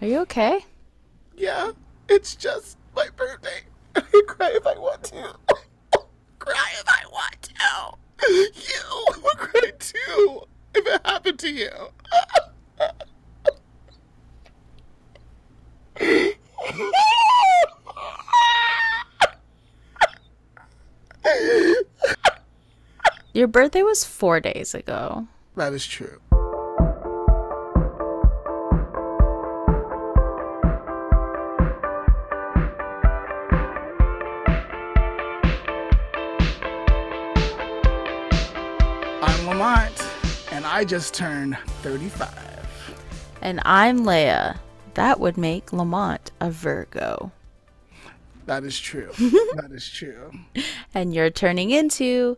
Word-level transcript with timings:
Are 0.00 0.06
you 0.06 0.18
okay? 0.20 0.64
Yeah, 1.36 1.72
it's 2.08 2.36
just 2.36 2.76
my 2.94 3.08
birthday. 3.16 3.60
I 3.94 4.00
can 4.00 4.26
cry 4.26 4.50
if 4.54 4.66
I 4.66 4.78
want 4.78 5.04
to. 5.04 5.36
cry 6.38 6.70
if 6.78 6.84
I 6.86 7.02
want 7.10 7.42
to. 7.42 7.96
You 8.28 9.06
would 9.22 9.36
cry 9.36 9.72
too 9.78 10.42
if 10.74 10.86
it 10.86 11.00
happened 11.04 11.38
to 11.38 11.50
you. 11.50 11.70
Your 23.32 23.46
birthday 23.48 23.82
was 23.82 24.04
four 24.04 24.40
days 24.40 24.74
ago. 24.74 25.26
That 25.56 25.72
is 25.72 25.86
true. 25.86 26.20
I 40.76 40.84
just 40.84 41.14
turned 41.14 41.56
35. 41.80 42.28
And 43.40 43.62
I'm 43.64 44.04
Leah. 44.04 44.60
That 44.92 45.18
would 45.18 45.38
make 45.38 45.72
Lamont 45.72 46.32
a 46.38 46.50
Virgo. 46.50 47.32
That 48.44 48.62
is 48.62 48.78
true. 48.78 49.10
that 49.54 49.70
is 49.72 49.88
true. 49.88 50.30
And 50.92 51.14
you're 51.14 51.30
turning 51.30 51.70
into 51.70 52.36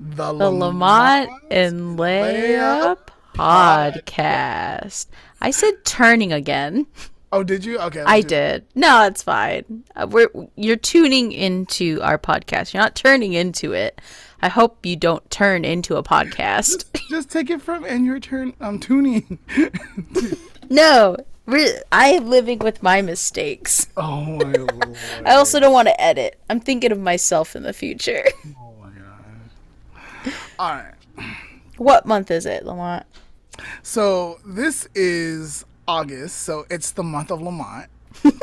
The, 0.00 0.32
the 0.32 0.50
Lamont 0.50 1.30
and 1.52 1.96
Leah 1.96 2.32
Leah 2.32 2.96
podcast. 3.34 5.06
I 5.40 5.52
said 5.52 5.84
turning 5.84 6.32
again. 6.32 6.84
Oh, 7.30 7.44
did 7.44 7.64
you? 7.64 7.78
Okay. 7.78 8.02
I 8.04 8.22
did. 8.22 8.66
No, 8.74 9.04
it's 9.04 9.22
fine. 9.22 9.84
Uh, 9.94 10.08
We're 10.10 10.30
you're 10.56 10.74
tuning 10.74 11.30
into 11.30 12.00
our 12.02 12.18
podcast. 12.18 12.74
You're 12.74 12.82
not 12.82 12.96
turning 12.96 13.34
into 13.34 13.72
it. 13.72 14.00
I 14.40 14.48
hope 14.48 14.86
you 14.86 14.96
don't 14.96 15.28
turn 15.30 15.64
into 15.64 15.96
a 15.96 16.02
podcast. 16.02 16.84
Just 17.10 17.30
take 17.30 17.50
it 17.50 17.60
from 17.60 17.84
and 17.84 18.04
your 18.04 18.20
turn. 18.20 18.54
I'm 18.60 18.78
tuning. 18.78 19.38
no, 20.70 21.16
I 21.90 22.08
am 22.10 22.28
living 22.28 22.58
with 22.60 22.82
my 22.82 23.02
mistakes. 23.02 23.88
oh 23.96 24.22
my 24.24 24.52
lord. 24.52 24.96
I 25.24 25.34
also 25.34 25.58
don't 25.58 25.72
want 25.72 25.88
to 25.88 26.00
edit. 26.00 26.38
I'm 26.48 26.60
thinking 26.60 26.92
of 26.92 27.00
myself 27.00 27.56
in 27.56 27.62
the 27.62 27.72
future. 27.72 28.24
Oh 28.60 28.74
my 28.80 28.90
god. 28.90 30.34
All 30.58 30.72
right. 30.74 30.94
what 31.78 32.06
month 32.06 32.30
is 32.30 32.46
it, 32.46 32.64
Lamont? 32.64 33.06
So 33.82 34.38
this 34.46 34.88
is 34.94 35.64
August, 35.88 36.42
so 36.42 36.64
it's 36.70 36.92
the 36.92 37.02
month 37.02 37.30
of 37.32 37.42
Lamont. 37.42 37.88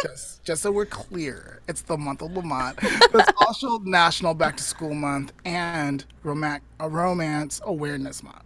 Just, 0.02 0.44
just 0.44 0.62
so 0.62 0.72
we're 0.72 0.86
clear, 0.86 1.62
it's 1.68 1.82
the 1.82 1.98
month 1.98 2.22
of 2.22 2.36
Lamont. 2.36 2.78
But 3.12 3.28
it's 3.28 3.42
also 3.46 3.80
National 3.80 4.34
Back 4.34 4.58
to 4.58 4.64
School 4.64 4.94
Month 4.94 5.34
and 5.44 6.06
Romac- 6.24 6.62
a 6.80 6.90
Romance 6.90 7.62
Awareness 7.66 8.24
Month. 8.24 8.44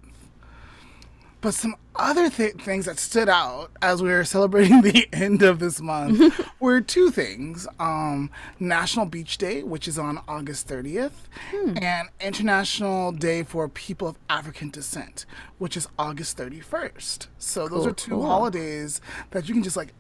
But 1.42 1.54
some 1.54 1.76
other 1.96 2.30
th- 2.30 2.56
things 2.56 2.86
that 2.86 3.00
stood 3.00 3.30
out 3.30 3.72
as 3.82 4.04
we 4.04 4.10
were 4.10 4.24
celebrating 4.26 4.82
the 4.82 5.08
end 5.14 5.42
of 5.42 5.60
this 5.60 5.80
month 5.80 6.20
mm-hmm. 6.20 6.44
were 6.60 6.82
two 6.82 7.12
things: 7.12 7.68
um, 7.80 8.30
National 8.60 9.06
Beach 9.06 9.38
Day, 9.38 9.64
which 9.64 9.88
is 9.88 9.98
on 9.98 10.20
August 10.28 10.68
30th, 10.68 11.12
hmm. 11.52 11.78
and 11.82 12.10
International 12.20 13.12
Day 13.12 13.44
for 13.44 13.70
People 13.70 14.10
of 14.10 14.18
African 14.30 14.70
Descent, 14.70 15.26
which 15.60 15.78
is 15.78 15.88
August 15.98 16.38
31st. 16.38 17.28
So 17.38 17.68
those 17.70 17.80
Cool, 17.80 17.88
are 17.88 17.94
two 17.94 18.12
cool. 18.12 18.26
holidays 18.26 19.00
that 19.32 19.48
you 19.48 19.54
can 19.54 19.64
just 19.64 19.78
like 19.78 19.94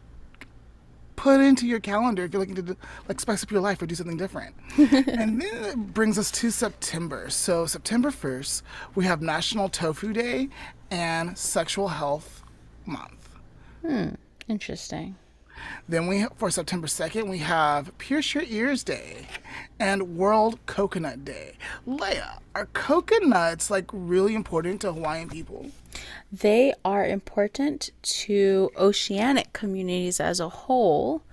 put 1.20 1.42
into 1.42 1.68
your 1.68 1.82
calendar 1.82 2.24
if 2.24 2.32
you're 2.32 2.40
looking 2.40 2.56
to 2.56 2.62
do, 2.62 2.78
like 3.10 3.20
spice 3.20 3.44
up 3.44 3.52
your 3.52 3.60
life 3.60 3.82
or 3.82 3.86
do 3.86 3.94
something 3.94 4.16
different. 4.16 4.56
and 4.78 5.42
then 5.42 5.66
it 5.66 5.94
brings 5.94 6.18
us 6.18 6.32
to 6.32 6.50
September. 6.50 7.30
So 7.30 7.66
September 7.66 8.10
1st, 8.10 8.62
we 8.96 9.04
have 9.04 9.22
National 9.22 9.68
Tofu 9.68 10.14
Day 10.14 10.48
and 10.90 11.38
Sexual 11.38 11.90
Health 11.90 12.42
Month. 12.86 13.36
Hmm. 13.86 14.12
Interesting. 14.48 15.18
Then 15.88 16.08
we 16.08 16.26
for 16.38 16.52
September 16.52 16.88
2nd, 16.88 17.28
we 17.30 17.40
have 17.40 17.98
Pierce 17.98 18.34
Your 18.34 18.44
Ears 18.44 18.84
Day 18.84 19.28
and 19.80 20.18
World 20.18 20.60
Coconut 20.66 21.26
Day. 21.26 21.54
Leah, 21.86 22.40
are 22.56 22.68
coconuts 22.68 23.72
like 23.72 23.90
really 23.92 24.36
important 24.36 24.82
to 24.82 24.94
Hawaiian 24.94 25.30
people? 25.30 25.72
They 26.32 26.74
are 26.86 27.06
important 27.06 27.90
to 28.02 28.72
oceanic 28.78 29.54
communities 29.54 30.20
as 30.20 30.40
a 30.40 30.50
whole. 30.50 31.24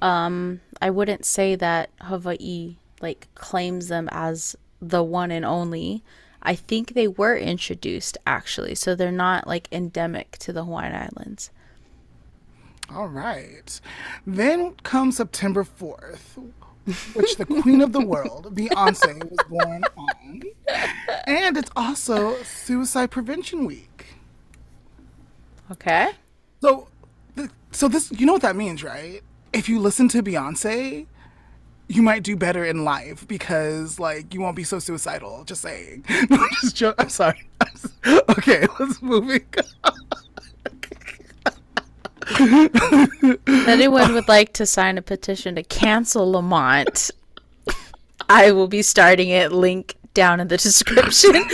Um, 0.00 0.60
I 0.80 0.90
wouldn't 0.90 1.24
say 1.24 1.54
that 1.54 1.90
Hawaii 2.00 2.76
like 3.00 3.28
claims 3.34 3.88
them 3.88 4.08
as 4.10 4.56
the 4.80 5.02
one 5.02 5.30
and 5.30 5.44
only. 5.44 6.02
I 6.42 6.56
think 6.56 6.94
they 6.94 7.06
were 7.06 7.36
introduced 7.36 8.18
actually, 8.26 8.74
so 8.74 8.94
they're 8.94 9.12
not 9.12 9.46
like 9.46 9.68
endemic 9.70 10.32
to 10.38 10.52
the 10.52 10.64
Hawaiian 10.64 10.94
Islands. 10.94 11.50
All 12.94 13.08
right. 13.08 13.80
Then 14.26 14.74
comes 14.82 15.16
September 15.16 15.64
4th, 15.64 16.50
which 17.14 17.36
the 17.36 17.46
queen 17.46 17.80
of 17.80 17.92
the 17.92 18.04
world, 18.04 18.54
Beyonce, 18.54 19.30
was 19.30 19.38
born 19.48 19.84
on. 19.96 20.42
And 21.26 21.56
it's 21.56 21.70
also 21.74 22.42
Suicide 22.42 23.10
Prevention 23.10 23.64
Week. 23.64 24.06
Okay. 25.70 26.10
So, 26.60 26.88
so 27.70 27.88
this, 27.88 28.12
you 28.12 28.26
know 28.26 28.34
what 28.34 28.42
that 28.42 28.56
means, 28.56 28.84
right? 28.84 29.22
If 29.52 29.68
you 29.68 29.78
listen 29.80 30.08
to 30.08 30.22
Beyonce, 30.22 31.06
you 31.88 32.02
might 32.02 32.22
do 32.22 32.36
better 32.36 32.64
in 32.64 32.84
life 32.84 33.26
because, 33.26 33.98
like, 33.98 34.34
you 34.34 34.40
won't 34.40 34.56
be 34.56 34.64
so 34.64 34.78
suicidal. 34.78 35.44
Just 35.44 35.62
saying. 35.62 36.04
No, 36.30 36.36
I'm 36.36 36.48
just 36.60 36.76
joking. 36.76 37.04
I'm 37.04 37.08
sorry. 37.08 37.48
I'm 37.60 38.20
okay, 38.30 38.66
let's 38.78 39.00
move 39.02 39.30
it. 39.30 39.56
If 42.30 43.48
anyone 43.68 44.14
would 44.14 44.28
like 44.28 44.52
to 44.54 44.66
sign 44.66 44.98
a 44.98 45.02
petition 45.02 45.54
to 45.56 45.62
cancel 45.62 46.30
Lamont, 46.30 47.10
I 48.28 48.52
will 48.52 48.68
be 48.68 48.82
starting 48.82 49.28
it. 49.28 49.52
Link 49.52 49.96
down 50.14 50.40
in 50.40 50.48
the 50.48 50.56
description. 50.56 51.36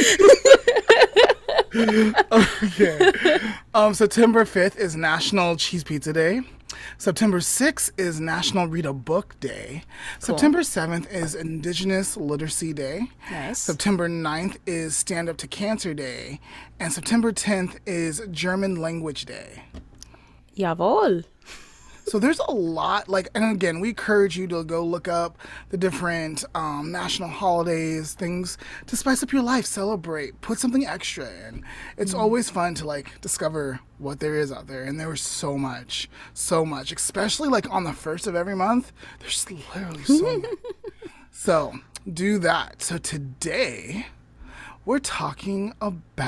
okay. 2.33 3.39
Um, 3.75 3.95
September 3.95 4.45
5th 4.45 4.77
is 4.77 4.97
National 4.97 5.57
Cheese 5.57 5.85
Pizza 5.85 6.13
Day. 6.13 6.43
September 6.97 7.39
6th 7.39 7.91
is 7.97 8.21
National 8.21 8.67
Read 8.67 8.87
a 8.87 8.93
Book 8.93 9.39
Day. 9.41 9.83
September 10.19 10.61
7th 10.61 11.11
is 11.13 11.35
Indigenous 11.35 12.17
Literacy 12.17 12.73
Day. 12.73 13.11
Nice. 13.31 13.59
September 13.59 14.09
9th 14.09 14.59
is 14.67 14.97
Stand 14.97 15.29
Up 15.29 15.37
to 15.39 15.47
Cancer 15.47 15.95
Day. 15.95 16.41
And 16.81 16.93
September 16.93 17.33
10th 17.33 17.79
is 17.87 18.23
German 18.31 18.77
Language 18.77 19.25
Day. 19.25 19.63
Jawohl. 20.59 21.25
So 22.07 22.19
there's 22.19 22.39
a 22.39 22.51
lot, 22.51 23.07
like, 23.11 23.29
and 23.35 23.55
again, 23.55 23.81
we 23.81 23.91
encourage 23.91 24.39
you 24.39 24.47
to 24.47 24.65
go 24.65 24.83
look 24.83 25.09
up 25.09 25.37
the 25.69 25.77
different 25.77 26.43
um, 26.55 26.91
national 26.91 27.29
holidays, 27.29 28.15
things 28.15 28.57
to 28.87 28.97
spice 28.97 29.23
up 29.23 29.31
your 29.31 29.43
life, 29.43 29.67
celebrate, 29.67 30.41
put 30.41 30.59
something 30.59 30.87
extra 30.87 31.29
in. 31.49 31.67
It's 31.99 32.15
always 32.15 32.49
fun 32.49 32.75
to 32.77 32.87
like 32.87 33.21
discover 33.21 33.81
what 33.99 34.21
there 34.21 34.37
is 34.37 34.51
out 34.51 34.69
there, 34.69 34.85
and 34.85 34.99
there 34.99 35.11
was 35.11 35.21
so 35.21 35.59
much, 35.59 36.09
so 36.33 36.65
much, 36.65 36.93
especially 36.93 37.51
like 37.51 37.71
on 37.71 37.85
the 37.85 37.93
first 37.93 38.27
of 38.27 38.35
every 38.35 38.57
month. 38.57 38.91
There's 39.21 39.51
literally 39.51 40.05
so 40.05 40.39
much. 40.39 40.51
So 41.31 41.79
do 42.13 42.39
that. 42.41 42.83
So 42.83 42.99
today, 42.99 44.07
we're 44.85 44.99
talking 44.99 45.73
about 45.81 46.19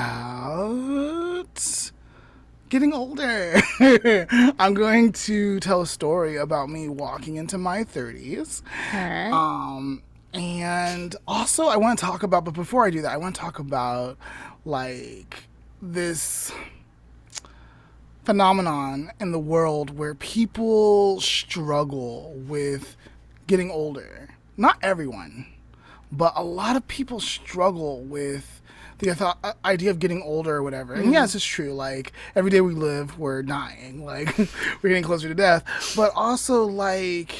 getting 2.71 2.93
older. 2.93 3.61
I'm 4.57 4.73
going 4.73 5.11
to 5.11 5.59
tell 5.59 5.81
a 5.81 5.85
story 5.85 6.37
about 6.37 6.69
me 6.69 6.87
walking 6.87 7.35
into 7.35 7.57
my 7.57 7.83
30s. 7.83 8.63
Alright. 8.93 9.33
Um, 9.33 10.01
and 10.33 11.13
also, 11.27 11.65
I 11.67 11.75
want 11.75 11.99
to 11.99 12.05
talk 12.05 12.23
about, 12.23 12.45
but 12.45 12.53
before 12.53 12.85
I 12.85 12.89
do 12.89 13.01
that, 13.01 13.11
I 13.11 13.17
want 13.17 13.35
to 13.35 13.41
talk 13.41 13.59
about 13.59 14.17
like 14.63 15.35
this 15.81 16.53
phenomenon 18.23 19.11
in 19.19 19.33
the 19.33 19.39
world 19.39 19.97
where 19.97 20.15
people 20.15 21.19
struggle 21.19 22.33
with 22.47 22.95
getting 23.47 23.69
older. 23.69 24.29
Not 24.55 24.77
everyone, 24.81 25.45
but 26.09 26.31
a 26.37 26.43
lot 26.43 26.77
of 26.77 26.87
people 26.87 27.19
struggle 27.19 27.99
with 27.99 28.60
the 29.01 29.35
uh, 29.43 29.53
idea 29.65 29.91
of 29.91 29.99
getting 29.99 30.21
older 30.21 30.55
or 30.55 30.63
whatever. 30.63 30.93
And 30.93 31.11
yes, 31.11 31.35
it's 31.35 31.45
true. 31.45 31.73
Like 31.73 32.13
every 32.35 32.51
day 32.51 32.61
we 32.61 32.73
live, 32.73 33.19
we're 33.19 33.43
dying. 33.43 34.05
Like 34.05 34.37
we're 34.81 34.89
getting 34.89 35.03
closer 35.03 35.27
to 35.27 35.35
death. 35.35 35.63
But 35.95 36.11
also, 36.15 36.63
like, 36.63 37.35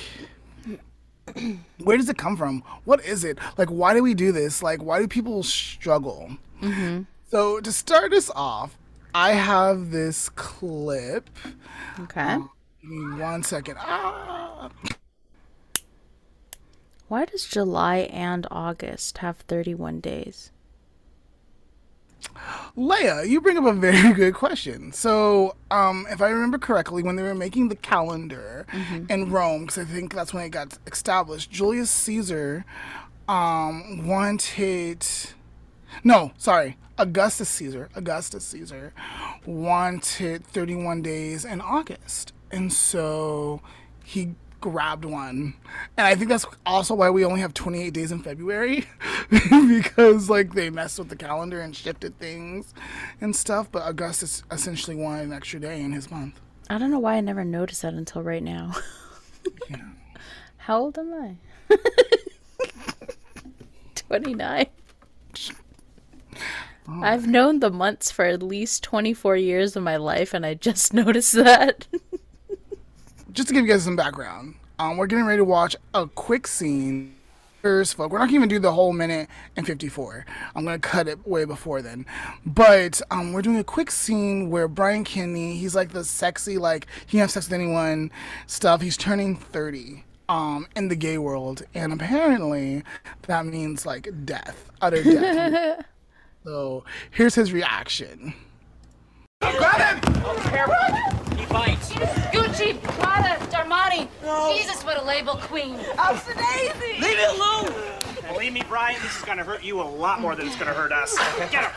where 1.84 1.98
does 1.98 2.10
it 2.10 2.18
come 2.18 2.36
from? 2.38 2.63
What 2.86 3.04
is 3.06 3.24
it? 3.24 3.38
Like, 3.58 3.69
why 3.69 3.94
do 3.94 4.04
we 4.04 4.13
do 4.13 4.31
this? 4.31 4.62
Like, 4.62 4.84
why 4.84 5.00
do 5.00 5.08
people 5.08 5.44
struggle? 5.44 6.31
So 7.31 7.60
to 7.60 7.72
start 7.72 8.14
us 8.14 8.30
off, 8.36 8.78
I 9.16 9.31
have 9.31 9.90
this 9.90 10.30
clip 10.30 11.30
Okay. 12.00 12.38
Give 12.81 12.90
me 12.90 13.19
one 13.22 13.44
second. 13.44 13.78
Ah. 13.80 14.69
Why 17.07 17.25
does 17.25 17.46
July 17.46 18.10
and 18.12 18.48
August 18.50 19.19
have 19.19 19.38
31 19.38 20.00
days? 20.00 20.52
Leah, 22.75 23.23
you 23.23 23.41
bring 23.41 23.57
up 23.57 23.65
a 23.65 23.73
very 23.73 24.13
good 24.15 24.33
question. 24.33 24.91
So, 24.91 25.56
um, 25.69 26.07
if 26.09 26.21
I 26.21 26.29
remember 26.29 26.57
correctly, 26.57 27.03
when 27.03 27.15
they 27.15 27.23
were 27.23 27.35
making 27.35 27.69
the 27.69 27.75
calendar 27.75 28.65
in 29.09 29.31
Rome, 29.31 29.65
because 29.65 29.77
I 29.79 29.85
think 29.85 30.13
that's 30.13 30.33
when 30.33 30.45
it 30.45 30.50
got 30.50 30.77
established, 30.88 31.51
Julius 31.51 31.89
Caesar 31.91 32.65
um, 33.27 34.07
wanted. 34.07 35.06
No, 36.03 36.31
sorry, 36.38 36.77
Augustus 36.97 37.50
Caesar. 37.50 37.89
Augustus 37.95 38.45
Caesar 38.45 38.94
wanted 39.45 40.45
31 40.45 41.01
days 41.01 41.45
in 41.45 41.59
August. 41.59 42.33
And 42.51 42.71
so 42.71 43.62
he 44.03 44.35
grabbed 44.62 45.04
one. 45.04 45.56
And 45.98 46.08
I 46.08 46.16
think 46.16 46.30
that's 46.30 46.46
also 46.66 46.94
why 46.94 47.10
we 47.10 47.25
only 47.25 47.42
have 47.42 47.54
28 47.54 47.94
days 47.94 48.12
in 48.12 48.22
February 48.22 48.86
because 49.30 50.30
like 50.30 50.54
they 50.54 50.69
messed 50.69 51.00
with 51.00 51.10
the 51.10 51.16
calendar 51.16 51.60
and 51.60 51.75
shifted 51.75 52.18
things 52.19 52.74
and 53.19 53.36
stuff, 53.36 53.69
but 53.72 53.84
Augustus 53.86 54.44
essentially 54.52 54.96
wanted 54.96 55.24
an 55.24 55.34
extra 55.34 55.60
day 55.60 55.81
in 55.81 55.92
his 55.92 56.10
month. 56.10 56.40
I 56.69 56.78
don't 56.78 56.92
know 56.92 57.00
why 57.00 57.16
I 57.16 57.22
never 57.22 57.44
noticed 57.44 57.81
that 57.81 57.94
until 57.96 58.22
right 58.24 58.44
now. 58.44 58.74
Yeah. 59.72 59.78
How 60.58 60.78
old 60.78 61.00
am 61.00 61.12
I? 61.16 61.36
29. 63.96 64.68
I've 66.88 67.25
known 67.25 67.60
the 67.60 67.72
months 67.72 68.12
for 68.12 68.25
at 68.25 68.44
least 68.44 68.84
24 68.84 69.36
years 69.38 69.75
of 69.75 69.81
my 69.81 69.98
life 69.98 70.36
and 70.36 70.46
I 70.46 70.54
just 70.54 70.94
noticed 70.94 71.34
that. 71.34 71.88
Just 73.33 73.48
to 73.48 73.54
give 73.54 73.66
you 73.66 73.72
guys 73.72 73.83
some 73.83 73.95
background, 73.95 74.56
um, 74.78 74.98
we're 74.98 75.07
getting 75.07 75.25
ready 75.25 75.38
to 75.38 75.45
watch 75.45 75.75
a 75.94 76.06
quick 76.06 76.48
scene. 76.48 77.16
First, 77.62 77.95
folk. 77.95 78.12
We're 78.12 78.18
not 78.18 78.25
going 78.25 78.31
to 78.31 78.36
even 78.38 78.50
do 78.50 78.60
the 78.60 78.74
whole 78.74 78.92
minute 78.92 79.30
and 79.56 79.66
54. 79.66 80.25
I'm 80.56 80.66
going 80.66 80.81
to 80.81 80.88
cut 80.88 81.07
it 81.07 81.25
way 81.28 81.45
before 81.45 81.83
then. 81.83 82.07
But 82.44 83.01
um, 83.12 83.33
we're 83.33 83.44
doing 83.44 83.60
a 83.60 83.63
quick 83.63 83.92
scene 83.92 84.50
where 84.50 84.68
Brian 84.68 85.04
Kinney, 85.04 85.56
he's 85.57 85.75
like 85.75 85.92
the 85.92 86.04
sexy, 86.04 86.57
like, 86.57 86.88
he 87.06 87.12
can 87.12 87.19
have 87.19 87.31
sex 87.31 87.45
with 87.45 87.54
anyone 87.54 88.12
stuff. 88.48 88.81
He's 88.81 88.98
turning 88.98 89.36
30 89.38 90.04
um, 90.28 90.68
in 90.75 90.88
the 90.88 90.95
gay 90.95 91.19
world. 91.19 91.62
And 91.75 91.94
apparently, 91.94 92.83
that 93.28 93.45
means 93.45 93.86
like 93.86 94.10
death, 94.25 94.72
utter 94.81 95.04
death. 95.04 95.86
so 96.44 96.83
here's 97.12 97.36
his 97.36 97.54
reaction. 97.54 98.33
He 99.42 99.51
bites. 101.51 101.92
Gucci, 102.31 102.81
Prada, 102.81 103.38
Darmani. 103.48 104.07
Jesus, 104.56 104.83
what 104.83 104.98
a 104.98 105.03
label 105.03 105.36
queen. 105.36 105.77
Leave 105.77 105.88
it 107.01 107.30
alone. 107.38 107.74
Believe 108.33 108.53
me, 108.53 108.63
Brian, 108.68 109.01
this 109.01 109.18
is 109.18 109.24
gonna 109.24 109.44
hurt 109.44 109.63
you 109.63 109.81
a 109.81 109.83
lot 109.83 110.21
more 110.21 110.36
than 110.36 110.48
it's 110.48 110.56
gonna 110.56 110.74
hurt 110.74 110.92
us. 110.92 111.18
Get 111.51 111.65
him. 111.65 111.71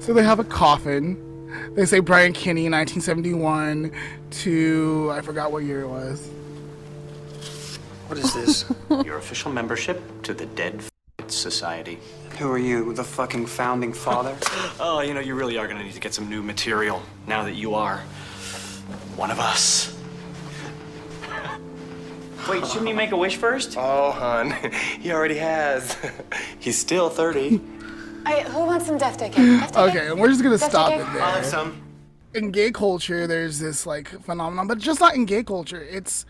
So 0.00 0.12
they 0.12 0.22
have 0.22 0.38
a 0.38 0.44
coffin. 0.44 1.16
They 1.74 1.86
say 1.86 2.00
Brian 2.00 2.34
Kinney, 2.34 2.68
1971 2.68 3.90
to 4.42 5.10
I 5.12 5.22
forgot 5.22 5.50
what 5.50 5.64
year 5.64 5.80
it 5.80 5.88
was. 5.88 6.28
What 8.14 8.22
is 8.22 8.32
this? 8.32 8.64
Your 9.04 9.16
official 9.16 9.50
membership 9.50 10.00
to 10.22 10.34
the 10.34 10.46
Dead 10.46 10.84
F- 11.18 11.28
Society. 11.28 11.98
Who 12.38 12.48
are 12.48 12.58
you, 12.58 12.92
the 12.92 13.02
fucking 13.02 13.46
founding 13.46 13.92
father? 13.92 14.36
Oh, 14.78 15.00
you 15.00 15.14
know, 15.14 15.20
you 15.20 15.34
really 15.34 15.58
are 15.58 15.66
gonna 15.66 15.82
need 15.82 15.94
to 15.94 16.00
get 16.00 16.14
some 16.14 16.28
new 16.28 16.40
material 16.40 17.02
now 17.26 17.42
that 17.42 17.54
you 17.54 17.74
are 17.74 17.98
one 19.16 19.32
of 19.32 19.40
us. 19.40 19.96
Wait, 22.48 22.64
shouldn't 22.66 22.88
you 22.88 22.94
make 22.94 23.10
a 23.10 23.16
wish 23.16 23.34
first? 23.34 23.76
Oh, 23.76 24.12
hon, 24.12 24.52
he 25.00 25.10
already 25.10 25.38
has. 25.38 25.96
He's 26.60 26.78
still 26.78 27.08
30. 27.08 27.60
Hey, 28.26 28.44
who 28.44 28.60
wants 28.60 28.86
some 28.86 28.96
death 28.96 29.18
ticket? 29.18 29.76
Okay, 29.76 30.06
and 30.06 30.20
we're 30.20 30.28
just 30.28 30.42
gonna 30.42 30.56
That's 30.56 30.70
stop 30.70 30.92
okay. 30.92 31.00
it 31.00 31.06
I'll 31.20 31.34
have 31.34 31.44
some. 31.44 31.82
In 32.32 32.52
gay 32.52 32.70
culture, 32.70 33.26
there's 33.26 33.58
this 33.58 33.86
like 33.86 34.06
phenomenon, 34.22 34.68
but 34.68 34.78
just 34.78 35.00
not 35.00 35.16
in 35.16 35.24
gay 35.24 35.42
culture. 35.42 35.82
It's 35.82 36.26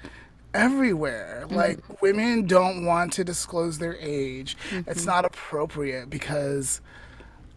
everywhere. 0.54 1.42
Mm-hmm. 1.46 1.54
Like 1.54 2.02
women 2.02 2.46
don't 2.46 2.86
want 2.86 3.12
to 3.14 3.24
disclose 3.24 3.78
their 3.78 3.96
age. 3.96 4.56
It's 4.70 5.00
mm-hmm. 5.00 5.06
not 5.06 5.24
appropriate 5.24 6.08
because 6.08 6.80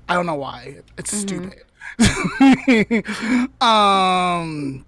I 0.09 0.15
don't 0.15 0.25
know 0.25 0.35
why. 0.35 0.79
It's 0.97 1.13
mm-hmm. 1.13 1.49
stupid. 1.49 1.63
um 3.61 4.85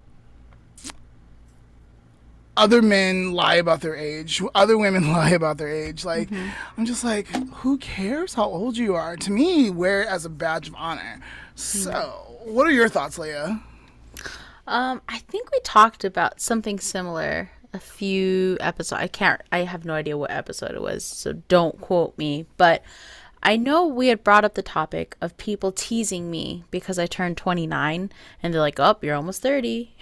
other 2.56 2.82
men 2.82 3.32
lie 3.32 3.54
about 3.54 3.80
their 3.80 3.96
age. 3.96 4.42
Other 4.54 4.76
women 4.76 5.12
lie 5.12 5.30
about 5.30 5.56
their 5.56 5.70
age. 5.70 6.04
Like, 6.04 6.28
I'm 6.76 6.84
just 6.84 7.02
like, 7.02 7.26
who 7.54 7.78
cares 7.78 8.34
how 8.34 8.44
old 8.44 8.76
you 8.76 8.94
are? 8.94 9.16
To 9.16 9.32
me, 9.32 9.70
wear 9.70 10.02
it 10.02 10.08
as 10.08 10.26
a 10.26 10.28
badge 10.28 10.68
of 10.68 10.74
honor. 10.76 11.20
So, 11.54 12.36
what 12.44 12.66
are 12.66 12.70
your 12.70 12.90
thoughts, 12.90 13.18
Leah? 13.18 13.62
Um, 14.66 15.00
I 15.08 15.18
think 15.18 15.50
we 15.50 15.60
talked 15.60 16.04
about 16.04 16.40
something 16.40 16.78
similar 16.78 17.50
a 17.72 17.78
few 17.78 18.56
episodes. 18.60 19.00
I 19.00 19.06
can't. 19.06 19.40
I 19.52 19.58
have 19.60 19.84
no 19.84 19.94
idea 19.94 20.16
what 20.16 20.30
episode 20.30 20.72
it 20.72 20.82
was, 20.82 21.04
so 21.04 21.34
don't 21.48 21.80
quote 21.80 22.16
me. 22.18 22.46
But 22.56 22.82
I 23.42 23.56
know 23.56 23.86
we 23.86 24.08
had 24.08 24.24
brought 24.24 24.44
up 24.44 24.54
the 24.54 24.62
topic 24.62 25.16
of 25.20 25.36
people 25.36 25.72
teasing 25.72 26.30
me 26.30 26.64
because 26.70 26.98
I 26.98 27.06
turned 27.06 27.36
29, 27.36 28.10
and 28.42 28.54
they're 28.54 28.60
like, 28.60 28.80
"Oh, 28.80 28.96
you're 29.02 29.14
almost 29.14 29.42
30." 29.42 29.94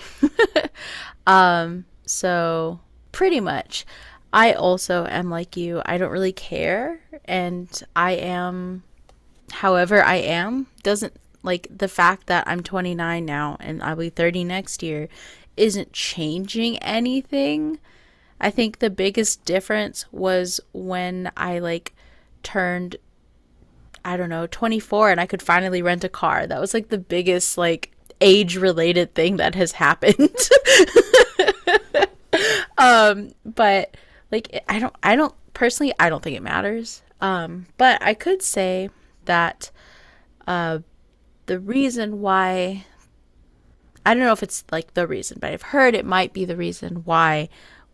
um, 1.26 1.85
so 2.05 2.81
pretty 3.12 3.41
much, 3.41 3.85
I 4.32 4.53
also 4.53 5.06
am 5.06 5.31
like 5.31 5.56
you. 5.56 5.82
I 5.87 5.99
don't 5.99 6.12
really 6.12 6.32
care, 6.32 7.00
and 7.25 7.69
I 7.94 8.12
am 8.12 8.82
however 9.50 10.03
I 10.03 10.17
am 10.17 10.67
doesn't 10.82 11.15
like 11.43 11.67
the 11.75 11.88
fact 11.88 12.26
that 12.26 12.44
I'm 12.47 12.62
29 12.62 13.25
now 13.25 13.56
and 13.61 13.82
I'll 13.82 13.97
be 13.97 14.11
30 14.11 14.44
next 14.44 14.82
year 14.82 15.09
isn't 15.58 15.93
changing 15.93 16.78
anything. 16.78 17.78
I 18.40 18.50
think 18.50 18.78
the 18.78 18.90
biggest 18.90 19.44
difference 19.44 20.05
was 20.12 20.60
when 20.72 21.31
I 21.37 21.58
like 21.58 21.94
turned 22.43 22.96
I 24.05 24.16
don't 24.16 24.31
know, 24.31 24.46
24 24.46 25.10
and 25.10 25.20
I 25.20 25.27
could 25.27 25.43
finally 25.43 25.82
rent 25.82 26.05
a 26.05 26.08
car. 26.08 26.46
That 26.46 26.60
was 26.60 26.72
like 26.72 26.88
the 26.88 26.98
biggest 26.98 27.58
like 27.58 27.93
age 28.20 28.56
related 28.56 29.15
thing 29.15 29.36
that 29.36 29.55
has 29.55 29.72
happened. 29.72 30.19
um 32.79 33.31
but 33.44 33.96
like 34.31 34.62
I 34.69 34.79
don't 34.79 34.94
I 35.03 35.17
don't 35.17 35.34
personally 35.53 35.93
I 35.98 36.08
don't 36.08 36.22
think 36.22 36.36
it 36.36 36.43
matters. 36.43 37.03
Um 37.20 37.67
but 37.77 38.00
I 38.03 38.15
could 38.15 38.43
say 38.43 38.91
that 39.24 39.70
uh 40.46 40.79
the 41.46 41.58
reason 41.58 42.20
why 42.20 42.86
I 44.05 44.14
don't 44.14 44.24
know 44.24 44.32
if 44.32 44.43
it's 44.43 44.64
like 44.70 44.94
the 44.94 45.06
reason, 45.06 45.38
but 45.40 45.50
I've 45.52 45.62
heard 45.62 45.94
it 45.94 46.06
might 46.06 46.32
be 46.32 46.44
the 46.44 46.56
reason 46.56 47.02
why 47.05 47.48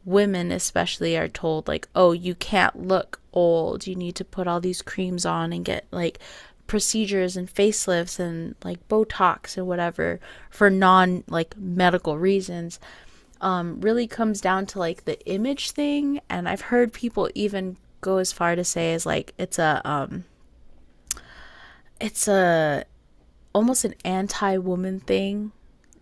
women 0.04 0.52
especially 0.52 1.16
are 1.16 1.28
told 1.28 1.68
like, 1.68 1.88
"Oh, 1.94 2.12
you 2.12 2.34
can't 2.34 2.86
look 2.86 3.20
old. 3.32 3.86
You 3.86 3.94
need 3.96 4.14
to 4.16 4.24
put 4.24 4.46
all 4.46 4.60
these 4.60 4.82
creams 4.82 5.24
on 5.26 5.52
and 5.52 5.64
get 5.64 5.86
like 5.90 6.18
procedures 6.66 7.36
and 7.36 7.52
facelifts 7.52 8.18
and 8.18 8.54
like 8.64 8.86
Botox 8.88 9.56
and 9.56 9.66
whatever 9.66 10.20
for 10.50 10.70
non 10.70 11.24
like 11.28 11.56
medical 11.56 12.18
reasons." 12.18 12.78
Um 13.40 13.80
really 13.80 14.06
comes 14.06 14.40
down 14.40 14.66
to 14.66 14.78
like 14.78 15.04
the 15.04 15.20
image 15.26 15.72
thing, 15.72 16.20
and 16.30 16.48
I've 16.48 16.62
heard 16.72 16.92
people 16.92 17.28
even 17.34 17.76
go 18.00 18.18
as 18.18 18.32
far 18.32 18.54
to 18.54 18.64
say 18.64 18.92
as 18.94 19.06
like 19.06 19.32
it's 19.38 19.58
a 19.58 19.80
um 19.84 20.24
it's 22.00 22.28
a 22.28 22.84
almost 23.54 23.84
an 23.84 23.94
anti-woman 24.04 25.00
thing 25.00 25.52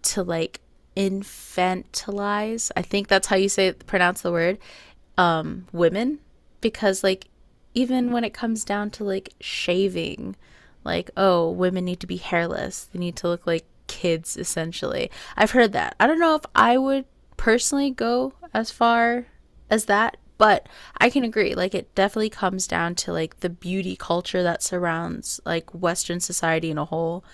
to 0.03 0.23
like 0.23 0.61
infantilize. 0.97 2.71
I 2.77 2.83
think 2.83 3.09
that's 3.09 3.29
how 3.29 3.37
you 3.37 3.49
say 3.49 3.73
pronounce 3.73 4.23
the 4.23 4.33
word 4.33 4.59
um 5.19 5.67
women 5.73 6.19
because 6.63 7.05
like 7.05 7.29
even 7.75 8.13
when 8.13 8.25
it 8.25 8.33
comes 8.33 8.65
down 8.65 8.91
to 8.91 9.05
like 9.05 9.35
shaving 9.41 10.35
like 10.85 11.11
oh 11.17 11.51
women 11.51 11.85
need 11.85 12.01
to 12.01 12.07
be 12.07 12.17
hairless. 12.17 12.85
They 12.93 12.99
need 12.99 13.17
to 13.17 13.29
look 13.29 13.47
like 13.47 13.65
kids 13.87 14.37
essentially. 14.37 15.11
I've 15.37 15.53
heard 15.53 15.73
that. 15.73 15.95
I 16.01 16.07
don't 16.07 16.21
know 16.21 16.35
if 16.35 16.45
I 16.55 16.79
would 16.79 17.05
personally 17.37 17.91
go 17.91 18.35
as 18.55 18.71
far 18.71 19.27
as 19.71 19.87
that, 19.87 20.17
but 20.39 20.69
I 20.99 21.11
can 21.11 21.25
agree. 21.25 21.55
Like 21.55 21.75
it 21.75 21.95
definitely 21.95 22.31
comes 22.31 22.67
down 22.67 22.95
to 22.97 23.13
like 23.13 23.41
the 23.41 23.51
beauty 23.51 23.97
culture 23.97 24.43
that 24.43 24.63
surrounds 24.63 25.41
like 25.45 25.71
Western 25.71 26.21
society 26.21 26.71
in 26.71 26.79
a 26.79 26.85
whole. 26.85 27.25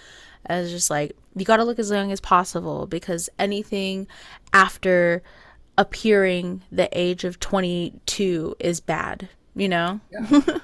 As 0.46 0.70
just 0.70 0.90
like 0.90 1.16
you 1.40 1.47
got 1.47 1.59
to 1.59 1.64
look 1.64 1.78
as 1.78 1.90
young 1.90 2.12
as 2.12 2.21
possible 2.21 2.87
because 2.87 3.28
anything 3.38 4.07
after 4.52 5.23
appearing 5.76 6.62
the 6.73 6.88
age 6.92 7.25
of 7.25 7.38
22 7.40 8.57
is 8.59 8.80
bad, 8.80 9.28
you 9.54 9.68
know? 9.68 10.00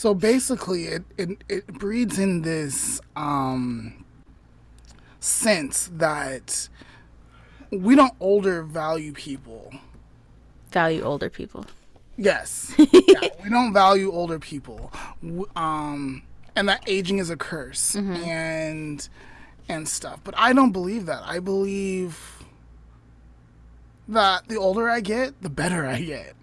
So 0.00 0.14
basically, 0.14 0.84
it, 0.84 1.02
it, 1.18 1.44
it 1.46 1.66
breeds 1.66 2.18
in 2.18 2.40
this 2.40 3.02
um, 3.16 4.02
sense 5.18 5.90
that 5.92 6.70
we 7.70 7.96
don't 7.96 8.14
older 8.18 8.62
value 8.62 9.12
people. 9.12 9.70
Value 10.72 11.02
older 11.02 11.28
people. 11.28 11.66
Yes. 12.16 12.72
yeah, 12.78 13.28
we 13.44 13.50
don't 13.50 13.74
value 13.74 14.10
older 14.10 14.38
people. 14.38 14.90
Um, 15.54 16.22
and 16.56 16.66
that 16.70 16.82
aging 16.86 17.18
is 17.18 17.28
a 17.28 17.36
curse 17.36 17.94
and 17.94 19.06
and 19.70 19.88
stuff. 19.88 20.20
But 20.24 20.34
I 20.36 20.52
don't 20.52 20.72
believe 20.72 21.06
that. 21.06 21.22
I 21.24 21.38
believe 21.38 22.44
that 24.08 24.48
the 24.48 24.56
older 24.56 24.90
I 24.90 25.00
get, 25.00 25.40
the 25.42 25.50
better 25.50 25.86
I 25.86 26.00
get. 26.00 26.34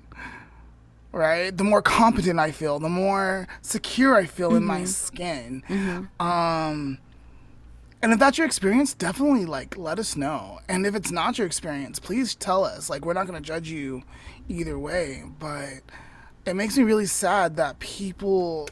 Right? 1.12 1.55
The 1.55 1.63
more 1.63 1.81
competent 1.81 2.39
I 2.39 2.51
feel, 2.51 2.79
the 2.79 2.89
more 2.89 3.48
secure 3.62 4.15
I 4.15 4.25
feel 4.25 4.55
in 4.55 4.63
my 4.63 4.84
skin. 4.86 5.63
Um 6.19 7.00
and 8.01 8.13
if 8.13 8.19
that's 8.19 8.38
your 8.38 8.46
experience, 8.46 8.93
definitely 8.93 9.46
like 9.46 9.77
let 9.77 9.98
us 9.98 10.15
know. 10.15 10.60
And 10.69 10.86
if 10.86 10.96
it's 10.96 11.12
not 11.12 11.38
your 11.38 11.48
experience, 11.48 12.00
please 12.00 12.36
tell 12.36 12.63
us. 12.63 12.89
Like 12.89 13.05
we're 13.05 13.13
not 13.13 13.25
going 13.27 13.41
to 13.41 13.46
judge 13.46 13.69
you 13.69 14.03
either 14.48 14.77
way, 14.77 15.24
but 15.39 15.81
it 16.46 16.55
makes 16.55 16.77
me 16.77 16.84
really 16.84 17.07
sad 17.07 17.55
that 17.55 17.79
people 17.79 18.69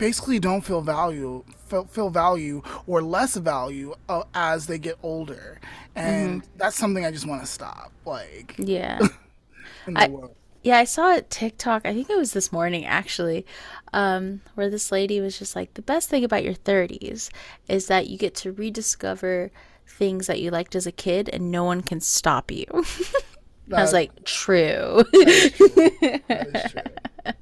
basically 0.00 0.40
don't 0.40 0.62
feel 0.62 0.80
value 0.80 1.44
feel, 1.68 1.84
feel 1.84 2.10
value 2.10 2.62
or 2.88 3.00
less 3.02 3.36
value 3.36 3.94
uh, 4.08 4.24
as 4.34 4.66
they 4.66 4.78
get 4.78 4.96
older. 5.04 5.60
And 5.94 6.42
that's 6.56 6.74
something 6.76 7.04
I 7.04 7.10
just 7.12 7.26
want 7.26 7.42
to 7.42 7.46
stop 7.46 7.92
like 8.04 8.56
Yeah. 8.58 8.98
in 9.86 9.94
the 9.94 10.00
I- 10.00 10.08
world. 10.08 10.34
Yeah, 10.62 10.76
I 10.78 10.84
saw 10.84 11.16
a 11.16 11.22
TikTok. 11.22 11.86
I 11.86 11.94
think 11.94 12.10
it 12.10 12.18
was 12.18 12.34
this 12.34 12.52
morning 12.52 12.84
actually, 12.84 13.46
um, 13.94 14.42
where 14.56 14.68
this 14.68 14.92
lady 14.92 15.18
was 15.18 15.38
just 15.38 15.56
like, 15.56 15.72
the 15.72 15.80
best 15.80 16.10
thing 16.10 16.22
about 16.22 16.44
your 16.44 16.52
30s 16.52 17.30
is 17.66 17.86
that 17.86 18.08
you 18.08 18.18
get 18.18 18.34
to 18.36 18.52
rediscover 18.52 19.50
things 19.86 20.26
that 20.26 20.38
you 20.40 20.50
liked 20.50 20.74
as 20.74 20.86
a 20.86 20.92
kid 20.92 21.30
and 21.32 21.50
no 21.50 21.64
one 21.64 21.80
can 21.80 21.98
stop 22.00 22.50
you. 22.50 22.66
I 23.72 23.80
was 23.80 23.94
like, 23.94 24.24
true. 24.24 25.02
that 25.12 26.50
is 26.54 26.72
true. 26.72 27.34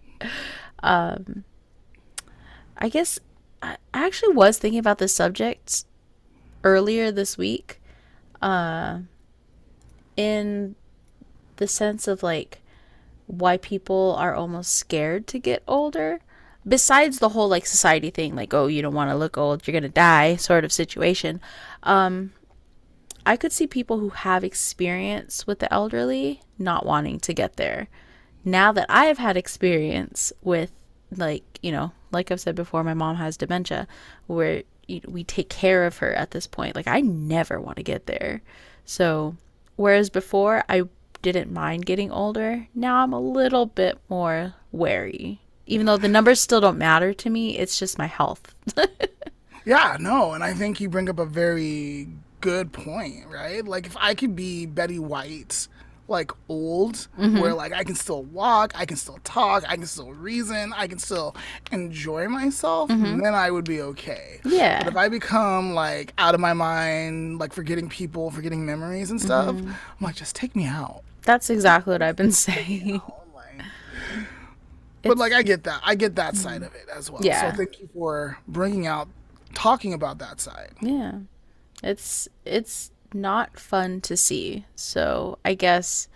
I 2.78 2.88
guess 2.88 3.18
I 3.61 3.76
actually 3.92 4.35
was 4.35 4.58
thinking 4.58 4.78
about 4.78 4.99
this 4.99 5.14
subject 5.14 5.85
earlier 6.62 7.11
this 7.11 7.37
week, 7.37 7.80
uh, 8.40 9.00
in 10.16 10.75
the 11.56 11.66
sense 11.66 12.06
of 12.06 12.23
like 12.23 12.61
why 13.26 13.56
people 13.56 14.14
are 14.18 14.35
almost 14.35 14.75
scared 14.75 15.26
to 15.28 15.38
get 15.38 15.62
older. 15.66 16.20
Besides 16.66 17.18
the 17.18 17.30
whole 17.30 17.49
like 17.49 17.66
society 17.66 18.11
thing, 18.11 18.37
like 18.37 18.54
oh 18.54 18.66
you 18.66 18.82
don't 18.82 18.94
want 18.94 19.11
to 19.11 19.16
look 19.16 19.37
old, 19.37 19.66
you're 19.66 19.73
gonna 19.73 19.88
die 19.88 20.37
sort 20.37 20.64
of 20.64 20.73
situation. 20.73 21.40
Um, 21.82 22.32
I 23.28 23.37
could 23.37 23.52
see 23.52 23.66
people 23.66 23.99
who 23.99 24.08
have 24.11 24.42
experience 24.42 25.47
with 25.47 25.58
the 25.58 25.73
elderly 25.73 26.40
not 26.58 26.87
wanting 26.87 27.20
to 27.20 27.35
get 27.35 27.56
there. 27.56 27.88
Now 28.44 28.73
that 28.73 28.87
I 28.88 29.04
have 29.04 29.18
had 29.18 29.37
experience 29.37 30.32
with, 30.42 30.73
like, 31.14 31.58
you 31.61 31.70
know, 31.70 31.92
like 32.11 32.31
I've 32.31 32.41
said 32.41 32.55
before, 32.55 32.85
my 32.85 32.95
mom 32.95 33.17
has 33.17 33.37
dementia 33.37 33.87
where 34.27 34.62
we 35.07 35.25
take 35.25 35.49
care 35.49 35.85
of 35.85 35.99
her 35.99 36.12
at 36.15 36.31
this 36.31 36.47
point. 36.47 36.75
Like, 36.75 36.87
I 36.87 37.00
never 37.00 37.61
want 37.61 37.77
to 37.77 37.83
get 37.83 38.07
there. 38.07 38.43
So, 38.85 39.37
whereas 39.77 40.09
before 40.11 40.65
I 40.69 40.83
didn't 41.21 41.53
mind 41.53 41.87
getting 41.87 42.11
older, 42.11 42.69
now 42.75 43.03
I'm 43.03 43.12
a 43.12 43.21
little 43.21 43.67
bit 43.67 43.99
more 44.09 44.55
wary. 44.73 45.41
Even 45.67 45.87
though 45.87 45.99
the 45.99 46.09
numbers 46.09 46.41
still 46.41 46.61
don't 46.61 46.79
matter 46.79 47.12
to 47.12 47.29
me, 47.29 47.59
it's 47.59 47.79
just 47.79 47.99
my 47.99 48.07
health. 48.07 48.55
Yeah, 49.69 49.99
no, 50.00 50.33
and 50.33 50.43
I 50.43 50.55
think 50.55 50.81
you 50.81 50.88
bring 50.88 51.11
up 51.11 51.19
a 51.19 51.27
very 51.27 52.09
good 52.41 52.73
point, 52.73 53.27
right? 53.27 53.62
Like 53.62 53.85
if 53.85 53.95
I 53.99 54.15
could 54.15 54.35
be 54.35 54.65
Betty 54.65 54.99
White, 54.99 55.69
like 56.09 56.33
old, 56.49 56.95
mm-hmm. 57.19 57.38
where 57.38 57.55
like 57.55 57.73
I 57.73 57.85
can 57.85 57.95
still 57.95 58.25
walk, 58.25 58.73
I 58.75 58.87
can 58.87 58.97
still 58.97 59.19
talk, 59.25 59.65
I 59.69 59.77
can 59.77 59.87
still 59.87 60.12
reason, 60.12 60.73
I 60.75 60.87
can 60.87 60.99
still 60.99 61.37
enjoy 61.71 62.29
myself, 62.29 62.91
mm-hmm. 62.91 63.21
then 63.21 63.35
I 63.35 63.50
would 63.50 63.65
be 63.65 63.81
okay. 63.83 64.41
Yeah. 64.45 64.83
But 64.83 64.93
if 64.93 64.97
I 64.97 65.09
become 65.09 65.75
like 65.75 66.15
out 66.19 66.35
of 66.35 66.41
my 66.41 66.55
mind, 66.55 67.38
like 67.38 67.53
forgetting 67.53 67.88
people, 67.88 68.31
forgetting 68.31 68.65
memories 68.65 69.11
and 69.11 69.21
stuff, 69.21 69.55
mm-hmm. 69.55 69.69
I'm 69.69 69.77
like, 70.00 70.17
just 70.17 70.35
take 70.35 70.57
me 70.57 70.65
out. 70.65 71.03
That's 71.23 71.50
exactly 71.50 71.93
what 71.93 72.03
I've 72.03 72.17
been 72.17 72.33
saying. 72.33 73.03
But 75.03 75.19
like 75.19 75.33
I 75.33 75.43
get 75.43 75.65
that, 75.65 75.81
I 75.85 75.95
get 75.95 76.17
that 76.17 76.37
side 76.37 76.62
of 76.62 76.75
it 76.75 76.88
as 76.95 77.11
well. 77.11 77.21
Yeah. 77.25 77.50
So 77.50 77.57
thank 77.57 77.81
you 77.81 77.88
for 77.95 78.38
bringing 78.49 78.87
out, 78.87 79.09
talking 79.55 79.93
about 79.93 80.19
that 80.19 80.41
side. 80.41 80.73
Yeah. 80.81 81.21
It's 81.83 82.29
it's 82.45 82.91
not 83.12 83.59
fun 83.59 84.00
to 84.03 84.17
see. 84.17 84.67
So 84.75 85.38
I 85.45 85.55
guess 85.55 86.09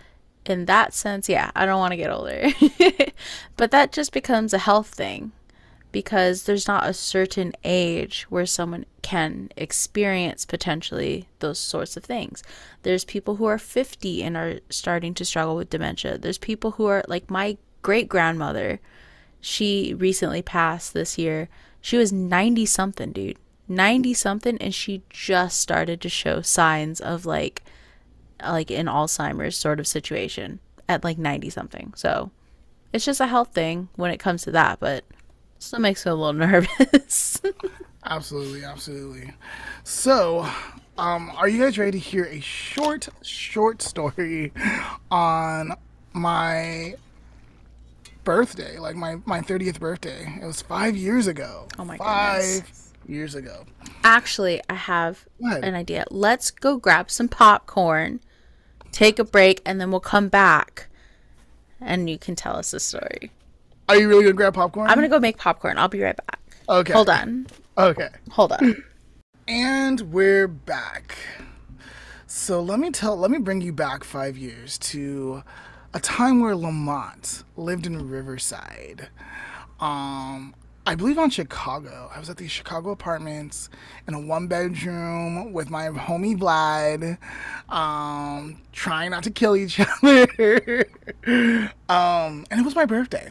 in 0.46 0.66
that 0.66 0.92
sense, 0.94 1.28
yeah, 1.28 1.50
I 1.54 1.66
don't 1.66 1.78
want 1.78 1.92
to 1.92 1.96
get 1.96 2.10
older. 2.10 2.48
but 3.56 3.70
that 3.70 3.92
just 3.92 4.12
becomes 4.12 4.52
a 4.52 4.58
health 4.58 4.88
thing 4.88 5.32
because 5.92 6.44
there's 6.44 6.66
not 6.66 6.88
a 6.88 6.94
certain 6.94 7.52
age 7.64 8.26
where 8.30 8.46
someone 8.46 8.86
can 9.02 9.50
experience 9.56 10.44
potentially 10.44 11.28
those 11.40 11.58
sorts 11.58 11.96
of 11.96 12.02
things. 12.04 12.42
There's 12.82 13.04
people 13.04 13.36
who 13.36 13.44
are 13.44 13.58
50 13.58 14.22
and 14.22 14.36
are 14.36 14.60
starting 14.70 15.14
to 15.14 15.24
struggle 15.24 15.54
with 15.54 15.70
dementia. 15.70 16.18
There's 16.18 16.38
people 16.38 16.72
who 16.72 16.86
are 16.86 17.04
like 17.08 17.30
my 17.30 17.58
great 17.82 18.08
grandmother. 18.08 18.80
She 19.40 19.94
recently 19.94 20.40
passed 20.40 20.94
this 20.94 21.18
year. 21.18 21.48
She 21.80 21.98
was 21.98 22.12
90 22.12 22.64
something, 22.66 23.12
dude. 23.12 23.36
90 23.72 24.14
something 24.14 24.58
and 24.58 24.74
she 24.74 25.02
just 25.10 25.60
started 25.60 26.00
to 26.00 26.08
show 26.08 26.40
signs 26.40 27.00
of 27.00 27.26
like 27.26 27.62
like 28.42 28.70
an 28.70 28.86
Alzheimer's 28.86 29.56
sort 29.56 29.78
of 29.80 29.86
situation 29.86 30.58
at 30.88 31.04
like 31.04 31.18
90 31.18 31.48
something. 31.50 31.92
So, 31.96 32.30
it's 32.92 33.04
just 33.04 33.20
a 33.20 33.26
health 33.26 33.54
thing 33.54 33.88
when 33.96 34.10
it 34.10 34.18
comes 34.18 34.42
to 34.42 34.50
that, 34.50 34.80
but 34.80 35.04
still 35.58 35.78
makes 35.78 36.04
me 36.04 36.10
a 36.10 36.14
little 36.14 36.32
nervous. 36.48 37.40
Absolutely, 38.04 38.64
absolutely. 38.64 39.32
So, 39.84 40.46
um, 40.98 41.30
are 41.36 41.48
you 41.48 41.62
guys 41.62 41.78
ready 41.78 41.92
to 41.92 41.98
hear 41.98 42.24
a 42.24 42.40
short, 42.40 43.08
short 43.22 43.80
story 43.80 44.52
on 45.10 45.72
my 46.12 46.94
birthday? 48.24 48.78
Like 48.78 48.96
my 48.96 49.16
my 49.24 49.40
thirtieth 49.40 49.78
birthday. 49.80 50.38
It 50.42 50.44
was 50.44 50.62
five 50.62 50.96
years 50.96 51.26
ago. 51.28 51.68
Oh 51.78 51.84
my 51.84 51.96
Five 51.96 52.42
goodness. 52.42 52.91
Years 53.06 53.34
ago. 53.34 53.64
Actually, 54.04 54.60
I 54.68 54.74
have 54.74 55.26
Go 55.40 55.56
an 55.56 55.74
idea. 55.74 56.04
Let's 56.10 56.50
go 56.50 56.76
grab 56.76 57.10
some 57.10 57.28
popcorn, 57.28 58.20
take 58.90 59.18
a 59.18 59.24
break, 59.24 59.60
and 59.64 59.80
then 59.80 59.90
we'll 59.90 60.00
come 60.00 60.28
back 60.28 60.88
and 61.80 62.08
you 62.08 62.18
can 62.18 62.36
tell 62.36 62.56
us 62.56 62.70
the 62.70 62.80
story. 62.80 63.30
Are 63.88 63.96
you 63.96 64.08
really 64.08 64.22
gonna 64.24 64.34
grab 64.34 64.54
popcorn? 64.54 64.88
I'm 64.88 64.94
gonna 64.96 65.08
go 65.08 65.18
make 65.18 65.36
popcorn. 65.36 65.78
I'll 65.78 65.88
be 65.88 66.00
right 66.00 66.16
back. 66.16 66.40
Okay. 66.68 66.92
Hold 66.92 67.08
on. 67.08 67.46
Okay. 67.76 68.08
Hold 68.30 68.52
on. 68.52 68.82
And 69.48 70.12
we're 70.12 70.46
back. 70.46 71.16
So 72.28 72.62
let 72.62 72.78
me 72.78 72.92
tell, 72.92 73.16
let 73.16 73.30
me 73.30 73.38
bring 73.38 73.60
you 73.60 73.72
back 73.72 74.04
five 74.04 74.38
years 74.38 74.78
to 74.78 75.42
a 75.92 75.98
time 75.98 76.40
where 76.40 76.54
Lamont 76.54 77.42
lived 77.56 77.84
in 77.84 78.08
Riverside. 78.08 79.08
Um, 79.80 80.54
I 80.84 80.96
believe 80.96 81.18
on 81.18 81.30
Chicago. 81.30 82.10
I 82.12 82.18
was 82.18 82.28
at 82.28 82.36
these 82.36 82.50
Chicago 82.50 82.90
apartments 82.90 83.70
in 84.08 84.14
a 84.14 84.20
one 84.20 84.48
bedroom 84.48 85.52
with 85.52 85.70
my 85.70 85.86
homie 85.88 86.36
Vlad, 86.36 87.18
um, 87.72 88.58
trying 88.72 89.12
not 89.12 89.22
to 89.24 89.30
kill 89.30 89.54
each 89.54 89.78
other. 90.02 90.84
um, 91.88 92.44
and 92.50 92.60
it 92.60 92.64
was 92.64 92.74
my 92.74 92.84
birthday. 92.84 93.30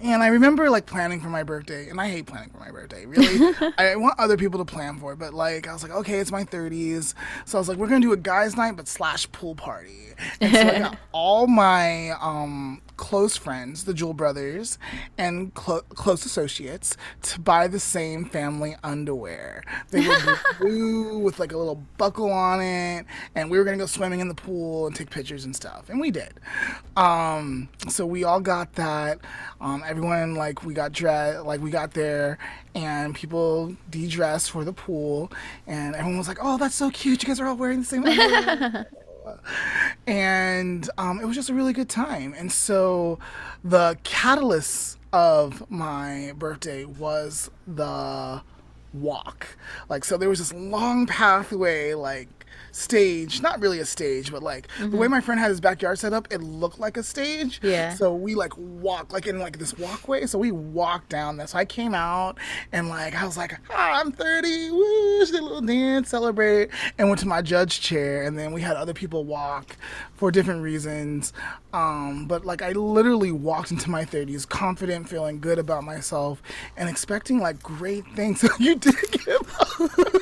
And 0.00 0.20
I 0.22 0.28
remember 0.28 0.68
like 0.68 0.86
planning 0.86 1.20
for 1.20 1.28
my 1.28 1.44
birthday, 1.44 1.88
and 1.88 2.00
I 2.00 2.08
hate 2.08 2.26
planning 2.26 2.50
for 2.50 2.58
my 2.58 2.72
birthday. 2.72 3.06
Really, 3.06 3.54
I 3.78 3.94
want 3.94 4.18
other 4.18 4.36
people 4.36 4.58
to 4.58 4.64
plan 4.64 4.98
for 4.98 5.12
it, 5.12 5.18
but 5.18 5.32
like 5.32 5.68
I 5.68 5.72
was 5.72 5.82
like, 5.84 5.92
okay, 5.92 6.18
it's 6.18 6.32
my 6.32 6.42
30s, 6.44 7.14
so 7.44 7.56
I 7.56 7.60
was 7.60 7.68
like, 7.68 7.78
we're 7.78 7.86
gonna 7.86 8.00
do 8.00 8.12
a 8.12 8.16
guys' 8.16 8.56
night, 8.56 8.74
but 8.74 8.88
slash 8.88 9.30
pool 9.30 9.54
party. 9.54 10.14
And 10.40 10.54
so 10.54 10.60
I 10.60 10.78
got 10.80 10.98
all 11.12 11.46
my 11.46 12.10
um, 12.20 12.80
close 13.02 13.36
friends, 13.36 13.82
the 13.82 13.92
Jewel 13.92 14.14
brothers, 14.14 14.78
and 15.18 15.52
clo- 15.54 15.82
close 15.88 16.24
associates 16.24 16.96
to 17.22 17.40
buy 17.40 17.66
the 17.66 17.80
same 17.80 18.24
family 18.24 18.76
underwear. 18.84 19.64
They 19.90 20.06
were 20.06 20.38
blue 20.60 21.18
with 21.18 21.40
like 21.40 21.50
a 21.50 21.58
little 21.58 21.82
buckle 21.96 22.30
on 22.30 22.62
it, 22.62 23.04
and 23.34 23.50
we 23.50 23.58
were 23.58 23.64
gonna 23.64 23.76
go 23.76 23.86
swimming 23.86 24.20
in 24.20 24.28
the 24.28 24.36
pool 24.36 24.86
and 24.86 24.94
take 24.94 25.10
pictures 25.10 25.44
and 25.44 25.54
stuff, 25.54 25.90
and 25.90 26.00
we 26.00 26.12
did. 26.12 26.34
Um, 26.96 27.68
so 27.88 28.06
we 28.06 28.22
all 28.22 28.38
got 28.38 28.74
that. 28.74 29.18
Um, 29.60 29.82
everyone 29.84 30.36
like 30.36 30.64
we 30.64 30.72
got 30.72 30.92
dressed, 30.92 31.44
like 31.44 31.60
we 31.60 31.72
got 31.72 31.94
there, 31.94 32.38
and 32.76 33.16
people 33.16 33.76
de-dressed 33.90 34.52
for 34.52 34.62
the 34.64 34.72
pool, 34.72 35.32
and 35.66 35.96
everyone 35.96 36.18
was 36.18 36.28
like, 36.28 36.38
"Oh, 36.40 36.56
that's 36.56 36.76
so 36.76 36.88
cute! 36.88 37.20
You 37.24 37.26
guys 37.26 37.40
are 37.40 37.48
all 37.48 37.56
wearing 37.56 37.80
the 37.80 37.84
same." 37.84 38.04
underwear." 38.06 38.86
And 40.06 40.88
um, 40.98 41.20
it 41.20 41.26
was 41.26 41.36
just 41.36 41.50
a 41.50 41.54
really 41.54 41.72
good 41.72 41.88
time. 41.88 42.34
And 42.36 42.50
so, 42.50 43.18
the 43.64 43.98
catalyst 44.02 44.98
of 45.12 45.70
my 45.70 46.32
birthday 46.38 46.84
was 46.84 47.50
the 47.66 48.42
walk. 48.92 49.56
Like, 49.88 50.04
so 50.04 50.16
there 50.16 50.28
was 50.28 50.38
this 50.38 50.52
long 50.52 51.06
pathway, 51.06 51.94
like, 51.94 52.41
stage 52.72 53.40
not 53.42 53.60
really 53.60 53.78
a 53.78 53.84
stage 53.84 54.30
but 54.32 54.42
like 54.42 54.68
the 54.78 54.96
way 54.96 55.06
my 55.06 55.20
friend 55.20 55.38
had 55.38 55.48
his 55.48 55.60
backyard 55.60 55.98
set 55.98 56.12
up 56.12 56.26
it 56.32 56.42
looked 56.42 56.78
like 56.78 56.96
a 56.96 57.02
stage. 57.02 57.60
Yeah. 57.62 57.94
so 57.94 58.14
we 58.14 58.34
like 58.34 58.56
walk 58.56 59.12
like 59.12 59.26
in 59.26 59.38
like 59.38 59.58
this 59.58 59.76
walkway. 59.78 60.26
So 60.26 60.38
we 60.38 60.50
walked 60.50 61.08
down 61.08 61.36
there. 61.36 61.46
So 61.46 61.58
i 61.58 61.64
came 61.64 61.94
out 61.94 62.38
and 62.72 62.88
like 62.88 63.14
i 63.14 63.24
was 63.24 63.36
like 63.36 63.58
ah, 63.70 64.00
i'm 64.00 64.12
30 64.12 64.70
woo 64.70 65.26
did 65.26 65.34
a 65.34 65.42
little 65.42 65.60
dance 65.60 66.08
celebrate 66.08 66.70
and 66.98 67.08
went 67.08 67.20
to 67.20 67.28
my 67.28 67.42
judge 67.42 67.80
chair. 67.80 68.22
And 68.22 68.38
then 68.38 68.52
we 68.52 68.60
had 68.60 68.76
other 68.76 68.94
people 68.94 69.24
walk 69.24 69.76
for 70.14 70.30
different 70.30 70.62
reasons. 70.62 71.32
Um, 71.72 72.26
but 72.26 72.44
like 72.44 72.62
i 72.62 72.72
literally 72.72 73.32
walked 73.32 73.70
into 73.70 73.90
my 73.90 74.04
30s 74.04 74.48
confident 74.48 75.08
feeling 75.08 75.40
good 75.40 75.58
about 75.58 75.84
myself 75.84 76.42
and 76.76 76.88
expecting 76.88 77.38
like 77.38 77.62
great 77.62 78.04
things. 78.14 78.40
So 78.40 78.48
you 78.58 78.76
did 78.76 78.94
give 79.24 79.56
up 79.60 80.21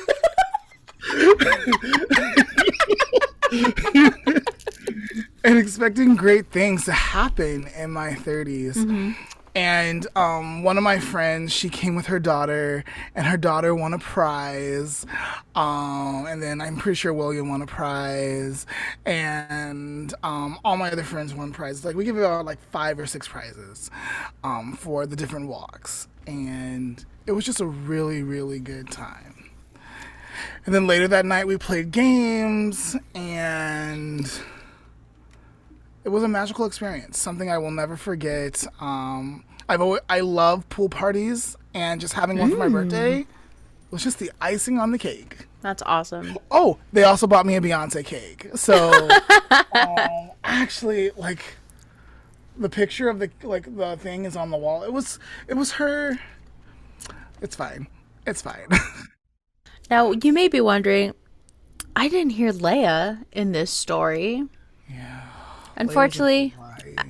and 5.43 5.57
expecting 5.57 6.15
great 6.15 6.51
things 6.51 6.85
to 6.85 6.91
happen 6.91 7.67
in 7.77 7.91
my 7.91 8.11
30s. 8.11 9.15
And 9.53 10.07
um, 10.15 10.63
one 10.63 10.77
of 10.77 10.83
my 10.83 10.99
friends, 10.99 11.51
she 11.51 11.67
came 11.67 11.95
with 11.95 12.05
her 12.05 12.19
daughter, 12.19 12.85
and 13.15 13.27
her 13.27 13.35
daughter 13.35 13.75
won 13.75 13.93
a 13.93 13.99
prize. 13.99 15.05
Um, 15.55 16.25
and 16.25 16.41
then 16.41 16.61
I'm 16.61 16.77
pretty 16.77 16.95
sure 16.95 17.13
William 17.13 17.49
won 17.49 17.61
a 17.61 17.67
prize, 17.67 18.65
and 19.05 20.13
um, 20.23 20.57
all 20.63 20.77
my 20.77 20.89
other 20.89 21.03
friends 21.03 21.33
won 21.33 21.51
prizes. 21.51 21.83
Like 21.83 21.97
we 21.97 22.05
give 22.05 22.17
out 22.19 22.45
like 22.45 22.61
five 22.71 22.97
or 22.97 23.05
six 23.05 23.27
prizes 23.27 23.91
um, 24.43 24.73
for 24.73 25.05
the 25.05 25.17
different 25.17 25.49
walks, 25.49 26.07
and 26.25 27.03
it 27.27 27.33
was 27.33 27.45
just 27.45 27.59
a 27.59 27.65
really, 27.65 28.23
really 28.23 28.59
good 28.59 28.89
time. 28.89 29.40
And 30.65 30.75
then 30.75 30.87
later 30.87 31.07
that 31.07 31.25
night, 31.25 31.47
we 31.47 31.57
played 31.57 31.91
games, 31.91 32.95
and 33.15 34.31
it 36.03 36.09
was 36.09 36.23
a 36.23 36.27
magical 36.27 36.65
experience. 36.65 37.17
Something 37.17 37.49
I 37.49 37.57
will 37.57 37.71
never 37.71 37.97
forget. 37.97 38.65
Um, 38.79 39.43
I've 39.67 39.81
always, 39.81 40.01
I 40.09 40.19
love 40.21 40.67
pool 40.69 40.89
parties, 40.89 41.55
and 41.73 42.01
just 42.01 42.13
having 42.13 42.37
one 42.37 42.51
for 42.51 42.57
my 42.57 42.69
birthday 42.69 43.25
was 43.89 44.03
just 44.03 44.19
the 44.19 44.31
icing 44.41 44.79
on 44.79 44.91
the 44.91 44.97
cake. 44.97 45.47
That's 45.61 45.83
awesome. 45.85 46.37
Oh, 46.49 46.79
they 46.91 47.03
also 47.03 47.27
bought 47.27 47.45
me 47.45 47.55
a 47.55 47.61
Beyonce 47.61 48.03
cake. 48.03 48.47
So, 48.55 49.09
um, 49.73 50.31
actually, 50.43 51.11
like 51.11 51.43
the 52.57 52.69
picture 52.69 53.09
of 53.09 53.19
the 53.19 53.29
like 53.43 53.75
the 53.75 53.97
thing 53.97 54.25
is 54.25 54.35
on 54.35 54.49
the 54.49 54.57
wall. 54.57 54.83
It 54.83 54.93
was 54.93 55.19
it 55.47 55.53
was 55.55 55.73
her. 55.73 56.19
It's 57.41 57.55
fine. 57.55 57.87
It's 58.25 58.41
fine. 58.41 58.67
Now, 59.91 60.13
you 60.13 60.31
may 60.31 60.47
be 60.47 60.61
wondering, 60.61 61.13
I 61.97 62.07
didn't 62.07 62.31
hear 62.31 62.53
Leah 62.53 63.25
in 63.33 63.51
this 63.51 63.69
story. 63.69 64.45
yeah. 64.89 65.23
Unfortunately, 65.75 66.55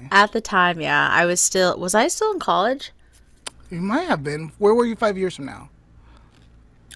at 0.09 0.31
the 0.31 0.41
time, 0.41 0.81
yeah, 0.81 1.07
I 1.11 1.25
was 1.25 1.39
still 1.39 1.77
was 1.77 1.93
I 1.93 2.07
still 2.07 2.31
in 2.31 2.39
college? 2.39 2.91
You 3.69 3.81
might 3.81 4.07
have 4.07 4.23
been. 4.23 4.51
Where 4.57 4.73
were 4.73 4.85
you 4.85 4.95
five 4.95 5.15
years 5.15 5.35
from 5.35 5.45
now? 5.45 5.69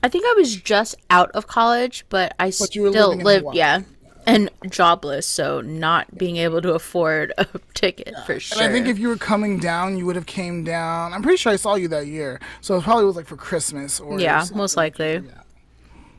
I 0.02 0.10
think 0.10 0.26
I 0.26 0.34
was 0.34 0.56
just 0.56 0.96
out 1.12 1.30
of 1.32 1.46
college, 1.48 2.06
but 2.10 2.34
I 2.40 2.48
But 2.48 2.54
still 2.54 3.16
lived, 3.16 3.48
yeah, 3.54 3.82
and 4.26 4.50
jobless, 4.70 5.28
so 5.28 5.62
not 5.62 6.18
being 6.18 6.38
able 6.38 6.62
to 6.62 6.74
afford 6.74 7.32
a 7.38 7.46
ticket 7.76 8.16
for 8.26 8.40
sure. 8.40 8.60
And 8.62 8.70
I 8.70 8.74
think 8.74 8.88
if 8.88 8.98
you 8.98 9.08
were 9.08 9.18
coming 9.18 9.60
down, 9.60 9.98
you 9.98 10.06
would 10.08 10.16
have 10.16 10.26
came 10.26 10.64
down. 10.64 11.14
I'm 11.14 11.22
pretty 11.22 11.38
sure 11.38 11.52
I 11.52 11.58
saw 11.58 11.76
you 11.76 11.88
that 11.90 12.08
year, 12.08 12.40
so 12.62 12.78
it 12.78 12.84
probably 12.84 13.06
was 13.06 13.16
like 13.16 13.28
for 13.28 13.38
Christmas 13.38 14.00
or 14.00 14.20
yeah, 14.20 14.40
something. 14.40 14.58
most 14.58 14.78
likely. 14.78 15.24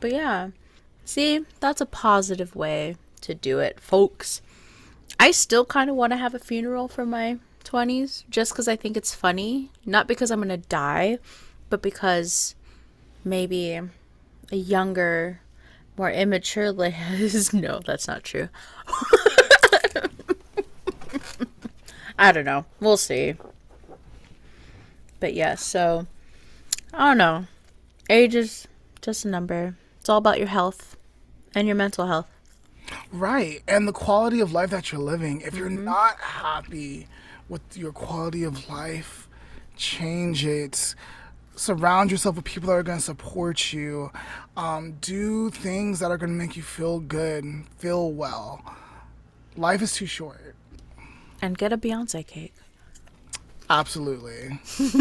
But 0.00 0.12
yeah, 0.12 0.50
see, 1.04 1.44
that's 1.60 1.80
a 1.80 1.86
positive 1.86 2.54
way 2.54 2.96
to 3.22 3.34
do 3.34 3.58
it, 3.58 3.80
folks. 3.80 4.42
I 5.18 5.30
still 5.30 5.64
kind 5.64 5.88
of 5.88 5.96
want 5.96 6.12
to 6.12 6.16
have 6.16 6.34
a 6.34 6.38
funeral 6.38 6.88
for 6.88 7.06
my 7.06 7.38
20s 7.64 8.24
just 8.30 8.52
because 8.52 8.68
I 8.68 8.76
think 8.76 8.96
it's 8.96 9.14
funny. 9.14 9.70
Not 9.84 10.06
because 10.06 10.30
I'm 10.30 10.38
going 10.40 10.48
to 10.48 10.68
die, 10.68 11.18
but 11.70 11.82
because 11.82 12.54
maybe 13.24 13.80
a 14.52 14.56
younger, 14.56 15.40
more 15.96 16.10
immature 16.10 16.70
Liz. 16.72 17.52
no, 17.54 17.80
that's 17.84 18.06
not 18.06 18.22
true. 18.24 18.48
I 22.18 22.32
don't 22.32 22.44
know. 22.44 22.64
We'll 22.80 22.96
see. 22.96 23.34
But 25.20 25.34
yeah, 25.34 25.54
so 25.54 26.06
I 26.94 27.08
don't 27.08 27.18
know. 27.18 27.46
Age 28.08 28.34
is 28.34 28.68
just 29.02 29.24
a 29.24 29.28
number. 29.28 29.76
It's 30.06 30.08
all 30.08 30.18
about 30.18 30.38
your 30.38 30.46
health 30.46 30.96
and 31.52 31.66
your 31.66 31.74
mental 31.74 32.06
health. 32.06 32.28
Right. 33.10 33.64
And 33.66 33.88
the 33.88 33.92
quality 33.92 34.38
of 34.38 34.52
life 34.52 34.70
that 34.70 34.92
you're 34.92 35.00
living. 35.00 35.40
If 35.40 35.48
Mm-hmm. 35.48 35.58
you're 35.58 35.68
not 35.68 36.20
happy 36.20 37.08
with 37.48 37.76
your 37.76 37.90
quality 37.90 38.44
of 38.44 38.68
life, 38.68 39.26
change 39.76 40.46
it. 40.46 40.94
Surround 41.56 42.12
yourself 42.12 42.36
with 42.36 42.44
people 42.44 42.68
that 42.68 42.74
are 42.74 42.84
going 42.84 42.98
to 42.98 43.04
support 43.04 43.72
you. 43.72 44.12
Um, 44.56 44.92
do 45.00 45.50
things 45.50 45.98
that 45.98 46.12
are 46.12 46.18
going 46.18 46.30
to 46.30 46.38
make 46.38 46.56
you 46.56 46.62
feel 46.62 47.00
good, 47.00 47.42
and 47.42 47.68
feel 47.70 48.12
well. 48.12 48.64
Life 49.56 49.82
is 49.82 49.92
too 49.92 50.06
short. 50.06 50.54
And 51.42 51.58
get 51.58 51.72
a 51.72 51.76
Beyonce 51.76 52.24
cake. 52.24 52.54
Absolutely. 53.68 54.60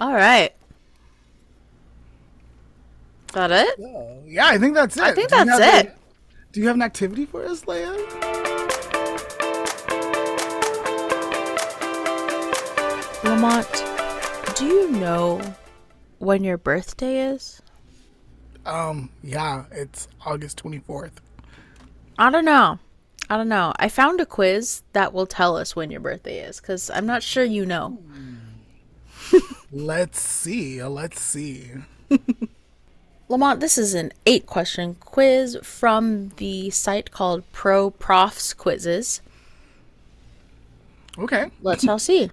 All 0.00 0.14
right. 0.14 0.52
That 3.34 3.50
it? 3.50 3.78
Yeah, 4.26 4.46
I 4.46 4.58
think 4.58 4.74
that's 4.74 4.96
it. 4.96 5.02
I 5.02 5.12
think 5.12 5.28
Do 5.28 5.36
you 5.38 5.44
that's 5.44 5.60
have 5.60 5.84
it. 5.86 5.90
a- 5.90 5.94
do 6.52 6.60
you 6.60 6.66
have 6.68 6.76
an 6.76 6.82
activity 6.82 7.26
for 7.26 7.44
us, 7.44 7.66
Leah? 7.66 7.90
Lamont, 13.24 13.66
do 14.56 14.66
you 14.66 14.90
know 14.90 15.40
when 16.18 16.44
your 16.44 16.58
birthday 16.58 17.26
is? 17.28 17.62
Um, 18.66 19.10
yeah, 19.22 19.64
it's 19.72 20.08
August 20.24 20.62
24th. 20.62 21.12
I 22.18 22.30
don't 22.30 22.44
know. 22.44 22.78
I 23.30 23.36
don't 23.38 23.48
know. 23.48 23.72
I 23.76 23.88
found 23.88 24.20
a 24.20 24.26
quiz 24.26 24.82
that 24.92 25.12
will 25.14 25.26
tell 25.26 25.56
us 25.56 25.74
when 25.74 25.90
your 25.90 26.00
birthday 26.00 26.40
is 26.40 26.60
because 26.60 26.90
I'm 26.90 27.06
not 27.06 27.22
sure 27.22 27.44
you 27.44 27.64
know. 27.64 27.98
Let's 29.72 30.20
see. 30.20 30.82
Let's 30.82 31.20
see. 31.20 31.70
Lamont, 33.34 33.58
this 33.58 33.76
is 33.76 33.94
an 33.94 34.12
eight 34.26 34.46
question 34.46 34.94
quiz 35.00 35.58
from 35.60 36.28
the 36.36 36.70
site 36.70 37.10
called 37.10 37.42
ProProfs 37.52 38.56
Quizzes. 38.56 39.20
Okay. 41.18 41.50
Let's 41.60 41.88
all 41.88 41.98
see. 41.98 42.30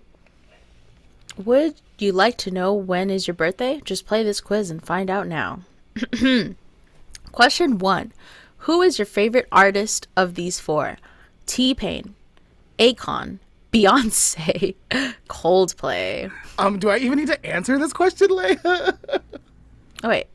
Would 1.43 1.81
you 1.97 2.11
like 2.11 2.37
to 2.37 2.51
know 2.51 2.75
when 2.75 3.09
is 3.09 3.25
your 3.25 3.33
birthday? 3.33 3.81
Just 3.83 4.05
play 4.05 4.21
this 4.21 4.39
quiz 4.39 4.69
and 4.69 4.85
find 4.85 5.09
out 5.09 5.25
now. 5.25 5.61
Question 7.31 7.79
one 7.79 8.13
Who 8.57 8.83
is 8.83 8.99
your 8.99 9.07
favorite 9.07 9.47
artist 9.51 10.07
of 10.15 10.35
these 10.35 10.59
four? 10.59 10.97
T 11.47 11.73
Pain, 11.73 12.13
Akon, 12.77 13.39
Beyonce, 13.73 14.75
Coldplay. 15.27 16.31
Um, 16.59 16.77
do 16.77 16.91
I 16.91 16.97
even 16.97 17.17
need 17.17 17.29
to 17.29 17.43
answer 17.43 17.79
this 17.79 17.91
question, 17.91 18.29
Leah? 18.29 18.99
Oh, 20.03 20.09
wait. 20.09 20.25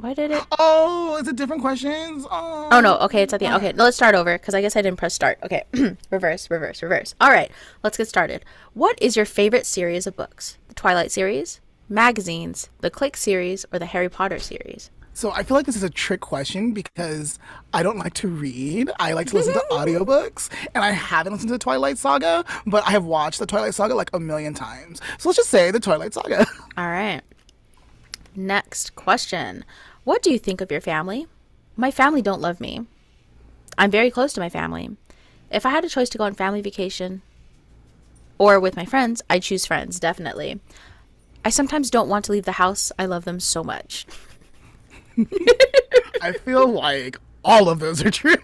Why 0.00 0.14
did 0.14 0.30
it? 0.30 0.44
oh, 0.58 1.16
is 1.20 1.26
it 1.26 1.36
different 1.36 1.60
questions? 1.62 2.24
Oh, 2.30 2.68
Oh 2.70 2.80
no, 2.80 2.98
okay, 2.98 3.22
it's 3.22 3.32
at 3.32 3.40
the 3.40 3.46
end. 3.46 3.56
Okay, 3.56 3.72
no, 3.72 3.84
let's 3.84 3.96
start 3.96 4.14
over 4.14 4.38
because 4.38 4.54
I 4.54 4.60
guess 4.60 4.76
I 4.76 4.82
didn't 4.82 4.98
press 4.98 5.12
start. 5.14 5.38
Okay, 5.42 5.64
reverse, 6.10 6.48
reverse, 6.50 6.82
reverse. 6.82 7.14
All 7.20 7.30
right, 7.30 7.50
let's 7.82 7.96
get 7.96 8.06
started. 8.08 8.44
What 8.74 9.00
is 9.02 9.16
your 9.16 9.24
favorite 9.26 9.66
series 9.66 10.06
of 10.06 10.14
books? 10.16 10.56
The 10.68 10.74
Twilight 10.74 11.10
series, 11.10 11.60
magazines, 11.88 12.68
the 12.80 12.90
Clique 12.90 13.16
series, 13.16 13.66
or 13.72 13.78
the 13.80 13.86
Harry 13.86 14.08
Potter 14.08 14.38
series? 14.38 14.90
So 15.14 15.32
I 15.32 15.42
feel 15.42 15.56
like 15.56 15.66
this 15.66 15.74
is 15.74 15.82
a 15.82 15.90
trick 15.90 16.20
question 16.20 16.70
because 16.72 17.40
I 17.74 17.82
don't 17.82 17.98
like 17.98 18.14
to 18.14 18.28
read. 18.28 18.88
I 19.00 19.14
like 19.14 19.26
to 19.28 19.34
listen 19.34 19.54
to 19.54 19.64
audiobooks, 19.72 20.48
and 20.76 20.84
I 20.84 20.92
haven't 20.92 21.32
listened 21.32 21.48
to 21.48 21.54
the 21.54 21.58
Twilight 21.58 21.98
Saga, 21.98 22.44
but 22.66 22.86
I 22.86 22.92
have 22.92 23.04
watched 23.04 23.40
the 23.40 23.46
Twilight 23.46 23.74
Saga 23.74 23.96
like 23.96 24.10
a 24.14 24.20
million 24.20 24.54
times. 24.54 25.00
So 25.18 25.28
let's 25.28 25.38
just 25.38 25.50
say 25.50 25.72
the 25.72 25.80
Twilight 25.80 26.14
Saga. 26.14 26.46
All 26.76 26.86
right. 26.86 27.22
Next 28.36 28.94
question. 28.94 29.64
What 30.08 30.22
do 30.22 30.30
you 30.30 30.38
think 30.38 30.62
of 30.62 30.72
your 30.72 30.80
family? 30.80 31.26
My 31.76 31.90
family 31.90 32.22
don't 32.22 32.40
love 32.40 32.62
me. 32.62 32.86
I'm 33.76 33.90
very 33.90 34.10
close 34.10 34.32
to 34.32 34.40
my 34.40 34.48
family. 34.48 34.96
If 35.50 35.66
I 35.66 35.68
had 35.68 35.84
a 35.84 35.88
choice 35.90 36.08
to 36.08 36.16
go 36.16 36.24
on 36.24 36.32
family 36.32 36.62
vacation 36.62 37.20
or 38.38 38.58
with 38.58 38.74
my 38.74 38.86
friends, 38.86 39.20
I'd 39.28 39.42
choose 39.42 39.66
friends, 39.66 40.00
definitely. 40.00 40.60
I 41.44 41.50
sometimes 41.50 41.90
don't 41.90 42.08
want 42.08 42.24
to 42.24 42.32
leave 42.32 42.46
the 42.46 42.52
house. 42.52 42.90
I 42.98 43.04
love 43.04 43.26
them 43.26 43.38
so 43.38 43.62
much. 43.62 44.06
I 46.22 46.32
feel 46.32 46.66
like 46.66 47.18
all 47.44 47.68
of 47.68 47.78
those 47.78 48.02
are 48.02 48.10
true. 48.10 48.36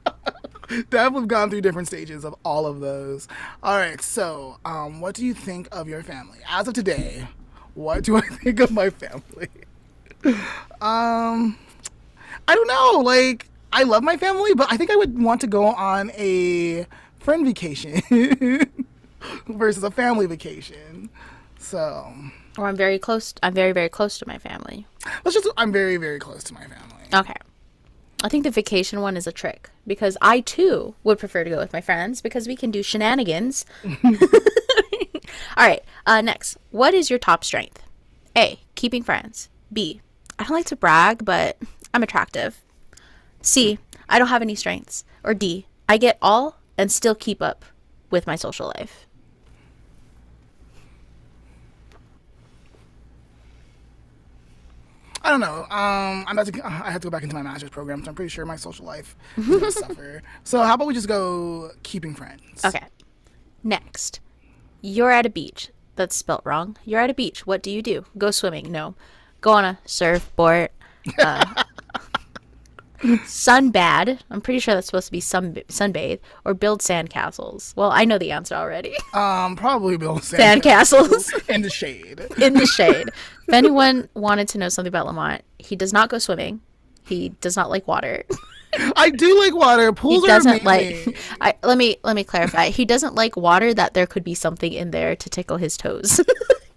Deb, 0.88 1.12
we've 1.12 1.28
gone 1.28 1.50
through 1.50 1.60
different 1.60 1.88
stages 1.88 2.24
of 2.24 2.34
all 2.42 2.64
of 2.64 2.80
those. 2.80 3.28
All 3.62 3.76
right, 3.76 4.00
so 4.00 4.60
um, 4.64 5.02
what 5.02 5.14
do 5.14 5.26
you 5.26 5.34
think 5.34 5.68
of 5.72 5.90
your 5.90 6.02
family 6.02 6.38
as 6.48 6.66
of 6.68 6.72
today? 6.72 7.28
What 7.74 8.02
do 8.02 8.16
I 8.16 8.22
think 8.42 8.60
of 8.60 8.70
my 8.70 8.88
family? 8.88 9.50
Um, 10.80 11.58
I 12.48 12.54
don't 12.54 12.66
know. 12.68 13.00
Like, 13.04 13.48
I 13.72 13.82
love 13.84 14.02
my 14.02 14.16
family, 14.16 14.54
but 14.54 14.70
I 14.70 14.76
think 14.76 14.90
I 14.90 14.96
would 14.96 15.20
want 15.20 15.40
to 15.42 15.46
go 15.46 15.66
on 15.66 16.10
a 16.16 16.86
friend 17.18 17.44
vacation 17.44 18.02
versus 19.48 19.82
a 19.82 19.90
family 19.90 20.26
vacation. 20.26 21.10
So 21.58 22.12
Or 22.58 22.66
I'm 22.66 22.76
very 22.76 22.98
close. 22.98 23.34
I'm 23.42 23.54
very 23.54 23.72
very 23.72 23.88
close 23.88 24.18
to 24.18 24.26
my 24.26 24.38
family. 24.38 24.86
let's 25.24 25.34
just. 25.34 25.48
I'm 25.56 25.72
very 25.72 25.96
very 25.96 26.18
close 26.18 26.44
to 26.44 26.54
my 26.54 26.62
family. 26.62 27.04
Okay. 27.12 27.34
I 28.22 28.28
think 28.28 28.44
the 28.44 28.50
vacation 28.50 29.00
one 29.02 29.16
is 29.16 29.26
a 29.26 29.32
trick 29.32 29.70
because 29.86 30.16
I 30.22 30.40
too 30.40 30.94
would 31.04 31.18
prefer 31.18 31.44
to 31.44 31.50
go 31.50 31.58
with 31.58 31.72
my 31.72 31.80
friends 31.82 32.22
because 32.22 32.48
we 32.48 32.56
can 32.56 32.70
do 32.70 32.82
shenanigans. 32.82 33.66
All 34.04 35.66
right. 35.66 35.84
Uh, 36.06 36.20
next, 36.22 36.56
what 36.70 36.94
is 36.94 37.10
your 37.10 37.18
top 37.18 37.44
strength? 37.44 37.82
A. 38.36 38.58
Keeping 38.74 39.02
friends. 39.02 39.48
B. 39.72 40.00
I 40.38 40.44
don't 40.44 40.52
like 40.56 40.66
to 40.66 40.76
brag, 40.76 41.24
but 41.24 41.56
I'm 41.94 42.02
attractive. 42.02 42.60
C. 43.42 43.78
I 44.08 44.18
don't 44.18 44.28
have 44.28 44.42
any 44.42 44.54
strengths. 44.54 45.04
Or 45.24 45.34
D. 45.34 45.66
I 45.88 45.96
get 45.96 46.18
all 46.20 46.58
and 46.76 46.90
still 46.90 47.14
keep 47.14 47.40
up 47.40 47.64
with 48.10 48.26
my 48.26 48.36
social 48.36 48.72
life. 48.76 49.06
I 55.22 55.30
don't 55.30 55.40
know. 55.40 55.62
Um, 55.70 56.24
I'm 56.28 56.38
about 56.38 56.46
to. 56.46 56.64
I 56.64 56.90
have 56.92 57.00
to 57.00 57.06
go 57.06 57.10
back 57.10 57.24
into 57.24 57.34
my 57.34 57.42
master's 57.42 57.70
program, 57.70 58.04
so 58.04 58.10
I'm 58.10 58.14
pretty 58.14 58.28
sure 58.28 58.46
my 58.46 58.54
social 58.54 58.86
life 58.86 59.16
is 59.36 59.46
gonna 59.48 59.70
suffer. 59.72 60.22
So 60.44 60.62
how 60.62 60.74
about 60.74 60.86
we 60.86 60.94
just 60.94 61.08
go 61.08 61.72
keeping 61.82 62.14
friends? 62.14 62.64
Okay. 62.64 62.84
Next, 63.64 64.20
you're 64.82 65.10
at 65.10 65.26
a 65.26 65.30
beach. 65.30 65.70
That's 65.96 66.14
spelt 66.14 66.42
wrong. 66.44 66.76
You're 66.84 67.00
at 67.00 67.10
a 67.10 67.14
beach. 67.14 67.44
What 67.44 67.60
do 67.60 67.72
you 67.72 67.82
do? 67.82 68.04
Go 68.16 68.30
swimming? 68.30 68.70
No. 68.70 68.94
Go 69.40 69.52
on 69.52 69.64
a 69.64 69.78
surfboard. 69.84 70.70
Uh, 71.18 71.62
sunbad. 72.98 74.18
I'm 74.30 74.40
pretty 74.40 74.58
sure 74.58 74.74
that's 74.74 74.86
supposed 74.86 75.06
to 75.06 75.12
be 75.12 75.20
sun 75.20 75.54
sunbathe 75.68 76.20
or 76.44 76.54
build 76.54 76.80
sandcastles. 76.80 77.74
Well, 77.76 77.90
I 77.90 78.04
know 78.04 78.18
the 78.18 78.32
answer 78.32 78.54
already. 78.54 78.94
Um, 79.12 79.56
probably 79.56 79.96
Sand 80.20 80.62
Sandcastles 80.62 81.48
in 81.48 81.62
the 81.62 81.70
shade. 81.70 82.20
in 82.40 82.54
the 82.54 82.66
shade. 82.66 83.10
If 83.48 83.54
anyone 83.54 84.08
wanted 84.14 84.48
to 84.48 84.58
know 84.58 84.68
something 84.68 84.88
about 84.88 85.06
Lamont, 85.06 85.42
he 85.60 85.76
does 85.76 85.92
not 85.92 86.08
go 86.08 86.18
swimming. 86.18 86.60
He 87.06 87.28
does 87.28 87.54
not 87.54 87.70
like 87.70 87.86
water. 87.86 88.24
I 88.96 89.10
do 89.10 89.38
like 89.38 89.54
water. 89.54 89.86
He 89.86 89.94
Pools 89.94 90.24
are 90.24 90.26
doesn't 90.26 90.64
like. 90.64 91.16
I 91.40 91.54
let 91.62 91.78
me 91.78 91.98
let 92.02 92.16
me 92.16 92.24
clarify. 92.24 92.70
He 92.70 92.84
doesn't 92.84 93.14
like 93.14 93.36
water 93.36 93.72
that 93.72 93.94
there 93.94 94.06
could 94.08 94.24
be 94.24 94.34
something 94.34 94.72
in 94.72 94.90
there 94.90 95.14
to 95.14 95.30
tickle 95.30 95.58
his 95.58 95.76
toes. 95.76 96.20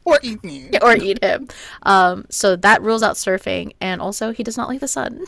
Or 0.10 0.20
eat 0.22 0.44
me. 0.44 0.70
or 0.82 0.96
eat 0.96 1.24
him. 1.24 1.48
Um, 1.84 2.26
so 2.30 2.56
that 2.56 2.82
rules 2.82 3.04
out 3.04 3.16
surfing, 3.16 3.74
and 3.82 4.02
also 4.02 4.32
he 4.32 4.44
does 4.44 4.58
not 4.58 4.68
like 4.68 4.80
the 4.80 4.88
sun. 4.88 5.26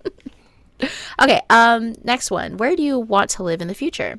okay, 1.22 1.40
um, 1.50 1.94
next 2.04 2.30
one. 2.30 2.56
Where 2.56 2.76
do 2.76 2.82
you 2.82 2.98
want 2.98 3.30
to 3.30 3.42
live 3.42 3.60
in 3.60 3.68
the 3.68 3.74
future? 3.74 4.18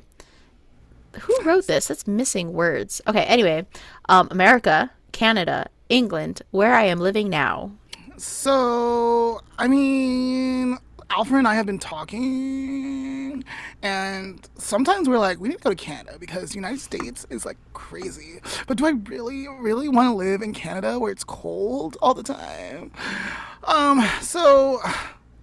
Who 1.20 1.36
wrote 1.44 1.66
this? 1.66 1.88
That's 1.88 2.06
missing 2.06 2.52
words. 2.52 3.00
Okay, 3.06 3.24
anyway, 3.24 3.66
um, 4.08 4.28
America, 4.30 4.90
Canada, 5.12 5.68
England, 5.88 6.42
where 6.50 6.74
I 6.74 6.84
am 6.84 6.98
living 6.98 7.28
now. 7.30 7.72
So, 8.16 9.40
I 9.58 9.68
mean, 9.68 10.78
Alfred 11.10 11.38
and 11.38 11.48
I 11.48 11.54
have 11.54 11.66
been 11.66 11.78
talking, 11.78 13.44
and 13.82 14.48
sometimes 14.56 15.08
we're 15.08 15.18
like, 15.18 15.38
we 15.38 15.48
need 15.48 15.58
to 15.58 15.62
go 15.62 15.70
to 15.70 15.76
Canada 15.76 16.16
because 16.18 16.50
the 16.50 16.56
United 16.56 16.80
States 16.80 17.26
is 17.30 17.44
like 17.44 17.56
crazy. 17.72 18.40
But 18.66 18.78
do 18.78 18.86
I 18.86 18.90
really, 18.90 19.46
really 19.48 19.88
want 19.88 20.08
to 20.08 20.14
live 20.14 20.42
in 20.42 20.52
Canada 20.52 20.98
where 20.98 21.12
it's 21.12 21.24
cold 21.24 21.96
all 22.02 22.14
the 22.14 22.22
time? 22.22 22.90
Um, 23.64 24.04
so 24.20 24.80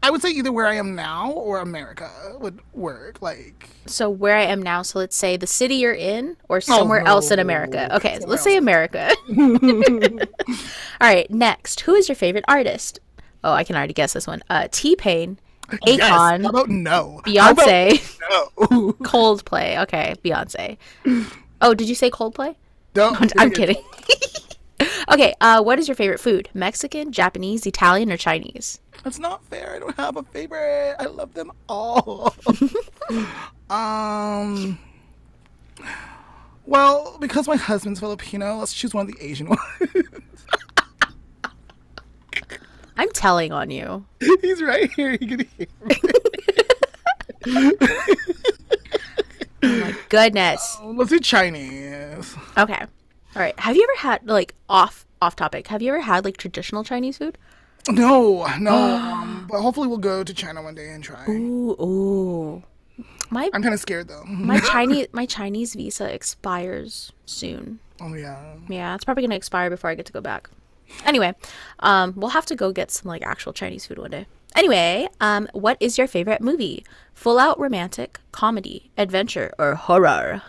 I 0.04 0.10
would 0.10 0.21
say 0.21 0.32
either 0.32 0.52
where 0.52 0.65
I 0.65 0.76
am 0.76 0.95
now 0.95 1.32
or 1.32 1.60
America 1.60 2.10
would 2.39 2.60
work. 2.74 3.21
Like, 3.21 3.69
So 3.86 4.10
where 4.10 4.36
I 4.36 4.43
am 4.43 4.62
now. 4.62 4.82
So 4.82 5.00
let's 5.00 5.15
say 5.15 5.38
the 5.38 5.47
city 5.47 5.76
you're 5.76 5.93
in, 5.93 6.38
or 6.50 6.60
somewhere 6.60 7.06
else 7.08 7.30
in 7.30 7.39
America. 7.39 7.95
Okay, 7.95 8.13
Somewhere 8.15 8.30
let's 8.30 8.43
say 8.43 8.58
America. 8.58 9.13
All 11.00 11.08
right, 11.08 11.30
next. 11.30 11.82
Who 11.82 11.93
is 11.93 12.10
your 12.10 12.15
favorite 12.15 12.45
artist? 12.47 13.00
Oh, 13.43 13.54
I 13.54 13.63
can 13.63 13.76
already 13.76 13.93
guess 13.93 14.13
this 14.13 14.26
one. 14.28 14.41
Uh, 14.50 14.67
T 14.71 14.95
Pain, 14.95 15.39
yes. 15.86 15.99
Akon, 16.10 16.43
How 16.43 16.49
about 16.49 16.69
no? 16.69 17.21
How 17.25 17.51
about 17.51 17.67
Beyonce, 17.67 18.19
no. 18.29 18.93
Coldplay. 19.01 19.81
Okay, 19.84 20.15
Beyonce. 20.23 20.77
Oh, 21.62 21.73
did 21.73 21.88
you 21.89 21.95
say 21.95 22.10
Coldplay? 22.10 22.55
Don't. 22.93 23.31
I'm 23.38 23.51
kidding. 23.51 23.81
okay, 25.12 25.34
uh, 25.41 25.62
what 25.63 25.79
is 25.79 25.88
your 25.88 25.95
favorite 25.95 26.19
food? 26.19 26.49
Mexican, 26.53 27.12
Japanese, 27.12 27.65
Italian, 27.65 28.12
or 28.12 28.17
Chinese? 28.17 28.79
That's 29.03 29.19
not 29.19 29.43
fair. 29.45 29.75
I 29.75 29.79
don't 29.79 29.95
have 29.95 30.17
a 30.17 30.23
favorite. 30.23 30.95
I 30.99 31.05
love 31.05 31.34
them 31.34 31.51
all. 31.67 32.36
um. 33.69 34.77
Well, 36.65 37.17
because 37.19 37.47
my 37.47 37.55
husband's 37.55 37.99
Filipino, 37.99 38.57
let's 38.57 38.73
choose 38.73 38.93
one 38.93 39.07
of 39.10 39.13
the 39.13 39.23
Asian 39.25 39.49
ones. 39.49 39.60
I'm 43.01 43.09
telling 43.13 43.51
on 43.51 43.71
you. 43.71 44.05
He's 44.41 44.61
right 44.61 44.91
here. 44.91 45.13
He 45.13 45.25
can 45.25 45.47
hear 45.57 45.67
me. 47.47 47.71
Oh 49.63 49.79
my 49.79 49.95
goodness. 50.09 50.79
Let's 50.83 51.11
do 51.11 51.19
Chinese. 51.19 52.35
Okay. 52.57 52.79
All 52.79 52.87
right. 53.35 53.59
Have 53.59 53.75
you 53.75 53.83
ever 53.83 53.99
had 53.99 54.27
like 54.27 54.55
off 54.67 55.05
off 55.21 55.35
topic? 55.35 55.67
Have 55.67 55.83
you 55.83 55.89
ever 55.89 56.01
had 56.01 56.25
like 56.25 56.37
traditional 56.37 56.83
Chinese 56.83 57.19
food? 57.19 57.37
No, 57.87 58.47
no. 58.57 58.73
um, 58.95 59.47
but 59.47 59.61
hopefully 59.61 59.87
we'll 59.87 59.99
go 59.99 60.23
to 60.23 60.33
China 60.33 60.63
one 60.63 60.73
day 60.73 60.89
and 60.89 61.03
try. 61.03 61.25
Ooh, 61.29 61.75
ooh. 61.79 62.63
My 63.29 63.51
I'm 63.53 63.61
kind 63.61 63.73
of 63.75 63.79
scared 63.79 64.07
though. 64.07 64.23
my 64.25 64.59
Chinese 64.71 65.07
my 65.11 65.27
Chinese 65.27 65.75
visa 65.75 66.11
expires 66.11 67.11
soon. 67.27 67.79
Oh 67.99 68.13
yeah. 68.15 68.55
Yeah, 68.67 68.95
it's 68.95 69.03
probably 69.03 69.21
gonna 69.23 69.35
expire 69.35 69.69
before 69.69 69.91
I 69.91 69.95
get 69.95 70.07
to 70.07 70.13
go 70.13 70.21
back. 70.21 70.49
Anyway, 71.06 71.34
um, 71.80 72.13
we'll 72.15 72.30
have 72.32 72.45
to 72.47 72.56
go 72.56 72.71
get 72.71 72.91
some 72.91 73.10
like 73.10 73.21
actual 73.23 73.54
Chinese 73.54 73.86
food 73.86 73.97
one 73.97 74.12
day. 74.12 74.25
Anyway, 74.56 75.08
um, 75.21 75.47
what 75.54 75.77
is 75.80 75.97
your 75.97 76.08
favorite 76.08 76.41
movie? 76.41 76.86
Full 77.13 77.39
out 77.39 77.60
romantic, 77.60 78.19
comedy, 78.32 78.91
adventure, 78.97 79.54
or 79.58 79.75
horror? 79.75 80.41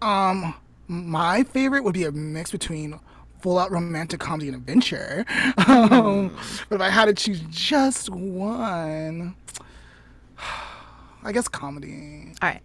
Um, 0.00 0.54
my 0.88 1.42
favorite 1.44 1.84
would 1.84 1.94
be 1.94 2.04
a 2.04 2.12
mix 2.12 2.50
between 2.50 2.98
full 3.40 3.58
out 3.58 3.70
romantic 3.70 4.20
comedy 4.20 4.48
and 4.48 4.56
adventure. 4.56 5.24
Um, 5.66 6.34
but 6.68 6.76
if 6.76 6.80
I 6.80 6.88
had 6.88 7.06
to 7.06 7.14
choose 7.14 7.40
just 7.50 8.08
one, 8.08 9.34
I 11.22 11.32
guess 11.32 11.48
comedy. 11.48 12.32
All 12.40 12.48
right, 12.48 12.62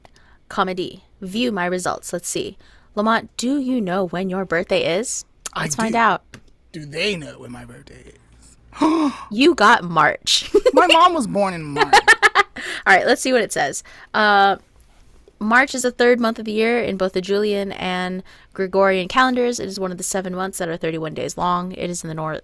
comedy. 0.50 1.04
View 1.22 1.52
my 1.52 1.66
results. 1.66 2.14
Let's 2.14 2.30
see. 2.30 2.58
Lamont, 2.96 3.36
do 3.38 3.60
you 3.60 3.82
know 3.82 4.08
when 4.08 4.30
your 4.30 4.46
birthday 4.46 4.98
is? 4.98 5.26
I 5.54 5.64
Let's 5.64 5.76
find 5.76 5.94
do. 5.94 5.98
out. 6.00 6.24
Do 6.72 6.86
they 6.86 7.16
know 7.16 7.40
when 7.40 7.52
my 7.52 7.66
birthday 7.66 8.14
is? 8.14 8.58
You 9.32 9.56
got 9.56 9.84
March. 9.84 10.52
My 10.74 10.88
mom 10.88 11.14
was 11.14 11.28
born 11.28 11.54
in 11.54 11.64
March. 11.64 11.94
All 12.36 12.96
right, 12.96 13.06
let's 13.06 13.22
see 13.22 13.34
what 13.34 13.42
it 13.42 13.52
says. 13.52 13.84
Uh, 14.14 14.58
March 15.40 15.76
is 15.76 15.82
the 15.84 15.92
third 15.92 16.20
month 16.20 16.40
of 16.40 16.46
the 16.46 16.52
year 16.52 16.82
in 16.82 16.98
both 16.98 17.14
the 17.14 17.22
Julian 17.22 17.72
and 17.74 18.24
Gregorian 18.54 19.08
calendars. 19.08 19.60
It 19.60 19.68
is 19.68 19.80
one 19.80 19.92
of 19.92 19.98
the 19.98 20.04
seven 20.04 20.36
months 20.36 20.58
that 20.58 20.70
are 20.70 20.78
31 20.78 21.14
days 21.14 21.38
long. 21.38 21.72
It 21.74 21.90
is 21.90 22.04
in 22.04 22.08
the 22.08 22.14
north, 22.14 22.42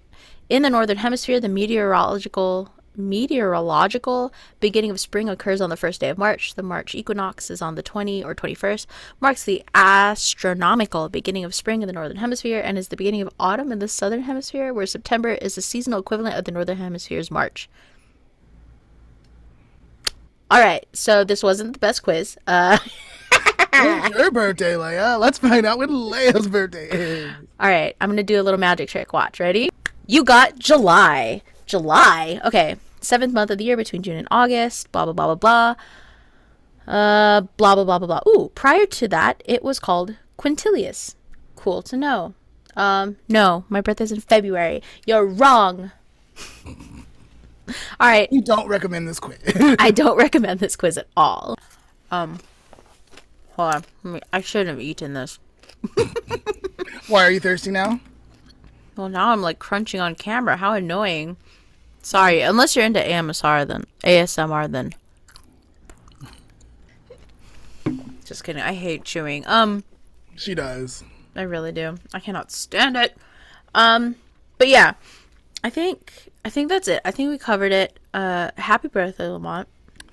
in 0.50 0.62
the 0.62 0.70
northern 0.70 0.98
hemisphere. 0.98 1.40
The 1.40 1.50
meteorological 1.50 2.72
meteorological 2.96 4.34
beginning 4.60 4.92
of 4.92 5.00
spring 5.00 5.30
occurs 5.30 5.62
on 5.62 5.70
the 5.70 5.78
first 5.78 6.02
day 6.02 6.10
of 6.10 6.18
March. 6.18 6.56
The 6.56 6.64
March 6.64 6.96
equinox 6.96 7.50
is 7.50 7.62
on 7.62 7.76
the 7.76 7.84
20 7.84 8.24
or 8.24 8.36
21st, 8.36 8.86
marks 9.20 9.44
the 9.44 9.64
astronomical 9.74 11.10
beginning 11.10 11.44
of 11.44 11.56
spring 11.56 11.82
in 11.82 11.88
the 11.88 11.94
northern 11.94 12.18
hemisphere, 12.18 12.62
and 12.64 12.78
is 12.78 12.90
the 12.90 12.98
beginning 12.98 13.22
of 13.22 13.34
autumn 13.40 13.72
in 13.72 13.80
the 13.80 13.88
southern 13.88 14.22
hemisphere, 14.22 14.74
where 14.74 14.86
September 14.86 15.30
is 15.30 15.56
the 15.56 15.62
seasonal 15.62 16.00
equivalent 16.00 16.36
of 16.36 16.46
the 16.46 16.52
northern 16.52 16.78
hemisphere's 16.78 17.32
March. 17.32 17.70
All 20.52 20.60
right, 20.60 20.86
so 20.94 21.24
this 21.24 21.42
wasn't 21.42 21.74
the 21.74 21.80
best 21.80 22.04
quiz. 22.04 22.38
Uh, 22.46 22.78
When's 23.74 24.16
your 24.16 24.32
birthday, 24.32 24.78
Leah? 24.78 25.18
Let's 25.20 25.40
find 25.40 25.66
out 25.66 25.80
when 25.80 26.10
Leah's 26.10 26.48
birthday 26.48 26.90
is. 26.90 27.32
all 27.60 27.70
right, 27.70 27.96
I'm 28.00 28.10
gonna 28.10 28.24
do 28.24 28.40
a 28.40 28.44
little 28.44 28.60
magic 28.60 28.90
trick. 28.90 29.14
Watch, 29.14 29.40
ready? 29.40 29.70
You 30.06 30.24
got 30.24 30.60
July. 30.60 31.42
July. 31.66 32.40
Okay, 32.46 32.78
seventh 33.02 33.34
month 33.34 33.52
of 33.52 33.58
the 33.58 33.64
year 33.64 33.78
between 33.78 34.04
June 34.04 34.18
and 34.18 34.28
August. 34.32 34.92
Blah 34.92 35.06
blah 35.06 35.14
blah 35.14 35.36
blah 35.36 35.76
blah. 36.86 36.94
Uh, 36.94 37.42
blah 37.58 37.76
blah 37.76 37.84
blah 37.84 38.00
blah 38.00 38.08
blah. 38.08 38.22
Ooh, 38.28 38.52
prior 38.56 38.86
to 38.86 39.08
that, 39.08 39.42
it 39.46 39.64
was 39.64 39.80
called 39.80 40.16
Quintilius. 40.38 41.16
Cool 41.56 41.82
to 41.84 41.98
know. 41.98 42.34
Um, 42.76 43.18
no, 43.30 43.66
my 43.70 43.82
birthday's 43.82 44.12
in 44.12 44.20
February. 44.20 44.82
You're 45.06 45.26
wrong. 45.26 45.92
All 48.00 48.08
right. 48.08 48.30
We 48.32 48.42
don't 48.42 48.68
recommend 48.68 49.08
this 49.08 49.20
quiz. 49.20 49.38
I 49.80 49.92
don't 49.96 50.18
recommend 50.18 50.60
this 50.60 50.76
quiz 50.76 50.98
at 50.98 51.08
all. 51.16 51.58
Um, 52.12 52.40
hold 53.52 53.86
on. 54.04 54.22
I 54.32 54.42
shouldn't 54.42 54.70
have 54.70 54.82
eaten 54.82 55.14
this. 55.14 55.40
Why 57.08 57.26
are 57.26 57.32
you 57.32 57.40
thirsty 57.40 57.72
now? 57.72 58.00
Well, 58.96 59.10
now 59.10 59.30
I'm 59.30 59.42
like 59.42 59.60
crunching 59.60 60.00
on 60.00 60.16
camera. 60.16 60.58
How 60.58 60.74
annoying. 60.74 61.38
Sorry, 62.02 62.42
unless 62.42 62.76
you're 62.76 62.86
into 62.86 63.00
AMSR, 63.00 63.66
then 63.68 63.86
ASMR, 64.04 64.70
then. 64.70 64.94
Just 68.26 68.44
kidding. 68.44 68.62
I 68.62 68.74
hate 68.74 69.04
chewing. 69.04 69.46
Um, 69.48 69.84
She 70.36 70.56
does. 70.56 71.04
I 71.36 71.42
really 71.42 71.72
do. 71.72 71.98
I 72.14 72.20
cannot 72.20 72.52
stand 72.52 72.96
it. 72.96 73.18
Um, 73.74 74.16
but 74.58 74.68
yeah, 74.68 74.94
I 75.64 75.70
think 75.70 76.30
I 76.46 76.50
think 76.50 76.70
that's 76.70 76.88
it. 76.88 77.02
I 77.06 77.12
think 77.12 77.30
we 77.30 77.38
covered 77.38 77.72
it. 77.72 78.00
Uh, 78.14 78.52
happy 78.58 78.88
birthday, 78.88 79.28
Lamont. 79.28 79.68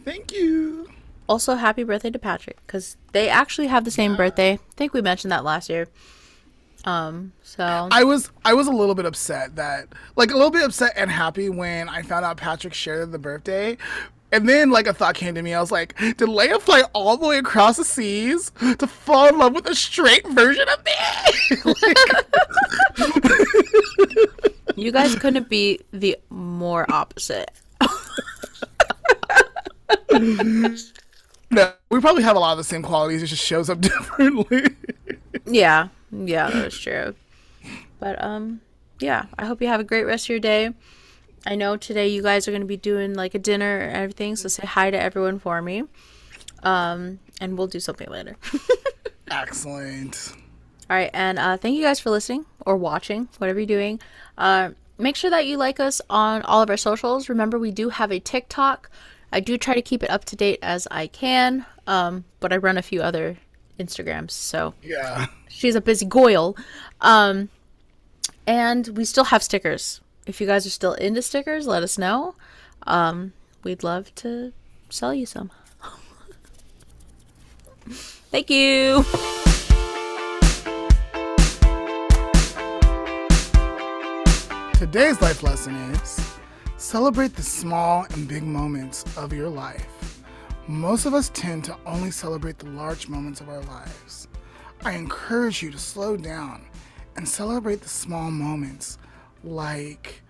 Thank 0.05 0.33
you. 0.33 0.89
Also, 1.29 1.55
happy 1.55 1.85
birthday 1.85 2.11
to 2.11 2.19
Patrick 2.19 2.59
because 2.67 2.97
they 3.13 3.29
actually 3.29 3.69
have 3.69 3.85
the 3.85 3.91
same 3.91 4.17
birthday. 4.17 4.55
I 4.55 4.59
think 4.77 4.93
we 4.93 5.03
mentioned 5.03 5.31
that 5.31 5.45
last 5.45 5.69
year. 5.69 5.89
Um, 6.85 7.33
so 7.43 7.89
I 7.91 8.05
was 8.05 8.31
I 8.45 8.55
was 8.55 8.67
a 8.67 8.73
little 8.73 8.95
bit 8.95 9.05
upset 9.05 9.57
that 9.57 9.89
like 10.17 10.31
a 10.31 10.35
little 10.35 10.51
bit 10.51 10.63
upset 10.63 10.93
and 10.97 11.11
happy 11.11 11.49
when 11.51 11.89
I 11.89 12.03
found 12.03 12.25
out 12.25 12.37
Patrick 12.37 12.75
shared 12.75 13.13
the 13.13 13.19
birthday. 13.19 13.77
And 14.33 14.49
then 14.49 14.71
like 14.71 14.87
a 14.87 14.95
thought 14.95 15.17
came 15.17 15.35
to 15.35 15.43
me. 15.43 15.55
I 15.55 15.61
was 15.61 15.73
like, 15.73 15.99
did 15.99 16.29
Leah 16.29 16.61
fly 16.61 16.85
all 16.93 17.17
the 17.17 17.27
way 17.27 17.39
across 17.39 17.77
the 17.79 17.85
seas 17.85 18.53
to 18.79 18.87
fall 18.87 19.27
in 19.27 19.39
love 19.39 19.55
with 19.55 19.67
a 19.67 19.75
straight 19.75 20.25
version 20.29 20.69
of 20.69 20.85
me? 20.85 20.93
Like, 21.65 21.99
you 24.77 24.93
guys 24.93 25.17
couldn't 25.17 25.49
be 25.49 25.81
the 25.91 26.17
more 26.31 26.87
opposite. 26.93 27.51
no, 31.51 31.73
we 31.91 32.01
probably 32.01 32.23
have 32.23 32.37
a 32.37 32.39
lot 32.39 32.53
of 32.53 32.59
the 32.59 32.65
same 32.65 32.83
qualities. 32.83 33.23
It 33.23 33.27
just 33.27 33.45
shows 33.45 33.69
up 33.69 33.81
differently. 33.83 34.77
Yeah, 35.45 35.89
yeah, 36.13 36.51
that's 36.51 36.79
true. 36.79 37.15
But 37.99 38.23
um, 38.23 38.61
yeah, 39.01 39.27
I 39.39 39.47
hope 39.47 39.61
you 39.61 39.69
have 39.69 39.81
a 39.81 39.85
great 39.85 40.05
rest 40.05 40.27
of 40.27 40.31
your 40.31 40.41
day. 40.41 40.71
I 41.47 41.55
know 41.55 41.77
today 41.77 42.09
you 42.09 42.23
guys 42.23 42.47
are 42.47 42.53
gonna 42.53 42.65
be 42.65 42.77
doing 42.77 43.15
like 43.15 43.35
a 43.35 43.39
dinner 43.39 43.79
and 43.79 43.97
everything, 43.97 44.37
so 44.37 44.49
say 44.49 44.67
hi 44.67 44.91
to 44.91 45.01
everyone 45.01 45.39
for 45.39 45.61
me. 45.63 45.85
Um, 46.63 47.19
and 47.41 47.57
we'll 47.57 47.67
do 47.67 47.81
something 47.81 48.09
later. 48.09 48.37
Excellent. 49.31 50.35
All 50.91 50.97
right, 50.97 51.11
and 51.15 51.39
uh, 51.39 51.57
thank 51.57 51.77
you 51.77 51.83
guys 51.83 52.01
for 52.01 52.11
listening 52.11 52.45
or 52.67 52.77
watching, 52.77 53.29
whatever 53.39 53.61
you're 53.61 53.67
doing. 53.67 54.01
Uh, 54.37 54.71
make 54.99 55.17
sure 55.17 55.31
that 55.31 55.47
you 55.47 55.57
like 55.57 55.81
us 55.81 56.01
on 56.11 56.43
all 56.43 56.63
of 56.63 56.69
our 56.69 56.77
socials. 56.77 57.29
Remember, 57.29 57.59
we 57.59 57.71
do 57.71 57.91
have 57.91 58.11
a 58.11 58.19
TikTok. 58.19 58.91
I 59.33 59.41
do 59.41 59.57
try 59.57 59.75
to 59.75 59.83
keep 59.83 60.03
it 60.03 60.11
up 60.11 60.25
to 60.27 60.37
date 60.37 60.59
as 60.63 60.89
I 60.91 61.07
can, 61.07 61.65
um, 61.87 62.25
but 62.41 62.53
I 62.53 62.57
run 62.57 62.77
a 62.77 62.83
few 62.83 63.01
other 63.03 63.39
Instagrams, 63.81 64.31
so 64.33 64.75
Yeah. 64.83 65.27
she's 65.49 65.75
a 65.75 65.81
busy 65.81 66.07
goyle. 66.07 66.57
Um, 67.01 67.49
and 68.47 68.89
we 68.97 69.05
still 69.05 69.25
have 69.25 69.43
stickers. 69.43 70.01
If 70.27 70.41
you 70.41 70.47
guys 70.47 70.67
are 70.67 70.71
still 70.71 70.95
into 70.95 71.23
stickers, 71.23 71.67
let 71.67 71.83
us 71.83 71.99
know. 71.99 72.35
Um, 72.87 73.33
we'd 73.65 73.83
love 73.83 74.15
to 74.17 74.53
sell 74.91 75.15
you 75.15 75.27
some. 75.27 75.51
Thank 78.31 78.51
you. 78.51 79.05
Today's 84.75 85.21
life 85.21 85.43
lesson 85.43 85.75
is 85.93 86.19
celebrate 86.79 87.37
the 87.37 87.43
small 87.43 88.07
and 88.11 88.27
big 88.27 88.43
moments 88.43 89.05
of 89.17 89.33
your 89.33 89.49
life. 89.49 89.87
Most 90.71 91.05
of 91.05 91.15
us 91.15 91.33
tend 91.35 91.65
to 91.65 91.77
only 91.85 92.13
celebrate 92.13 92.61
the 92.61 92.71
large 92.71 93.09
moments 93.09 93.41
of 93.41 93.49
our 93.49 93.61
lives. 93.63 94.29
I 94.85 94.93
encourage 94.93 95.65
you 95.65 95.73
to 95.73 95.79
slow 95.79 96.17
down 96.17 96.65
and 97.17 97.29
celebrate 97.29 97.81
the 97.81 97.89
small 97.89 98.31
moments 98.31 98.97
like 99.43 100.23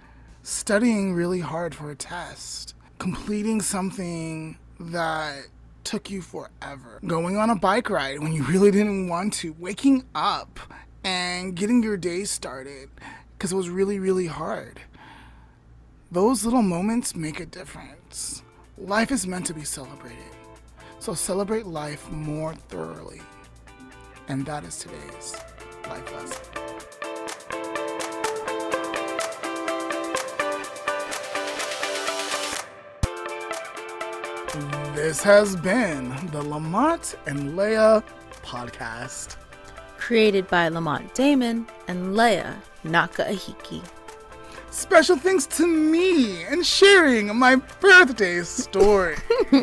studying 0.42 1.12
really 1.12 1.40
hard 1.40 1.74
for 1.74 1.90
a 1.90 1.94
test, 1.94 2.74
completing 2.96 3.60
something 3.60 4.56
that 4.80 5.44
took 5.84 6.10
you 6.10 6.22
forever, 6.22 7.00
going 7.06 7.36
on 7.36 7.50
a 7.50 7.54
bike 7.54 7.90
ride 7.90 8.20
when 8.20 8.32
you 8.32 8.42
really 8.44 8.70
didn't 8.70 9.08
want 9.08 9.34
to, 9.34 9.54
waking 9.58 10.04
up 10.14 10.58
and 11.04 11.54
getting 11.54 11.82
your 11.82 11.98
day 11.98 12.24
started 12.24 12.88
because 13.36 13.52
it 13.52 13.56
was 13.56 13.68
really, 13.68 13.98
really 13.98 14.26
hard. 14.26 14.80
Those 16.10 16.46
little 16.46 16.62
moments 16.62 17.14
make 17.14 17.40
a 17.40 17.46
difference. 17.46 18.42
Life 18.80 19.12
is 19.12 19.26
meant 19.26 19.44
to 19.44 19.52
be 19.52 19.62
celebrated. 19.62 20.32
So 21.00 21.12
celebrate 21.12 21.66
life 21.66 22.10
more 22.10 22.54
thoroughly. 22.54 23.20
And 24.28 24.46
that 24.46 24.64
is 24.64 24.78
today's 24.78 25.36
life 25.86 26.10
lesson. 26.14 26.46
This 34.94 35.22
has 35.22 35.56
been 35.56 36.08
the 36.28 36.42
Lamont 36.42 37.16
and 37.26 37.56
Leah 37.58 38.02
podcast. 38.42 39.36
created 39.98 40.48
by 40.48 40.68
Lamont 40.68 41.14
Damon 41.14 41.66
and 41.86 42.16
Leah 42.16 42.56
Nakaahiki. 42.84 43.82
Special 44.70 45.16
thanks 45.16 45.46
to 45.46 45.66
me 45.66 46.44
and 46.44 46.64
sharing 46.64 47.36
my 47.36 47.56
birthday 47.80 48.42
story. 48.42 49.16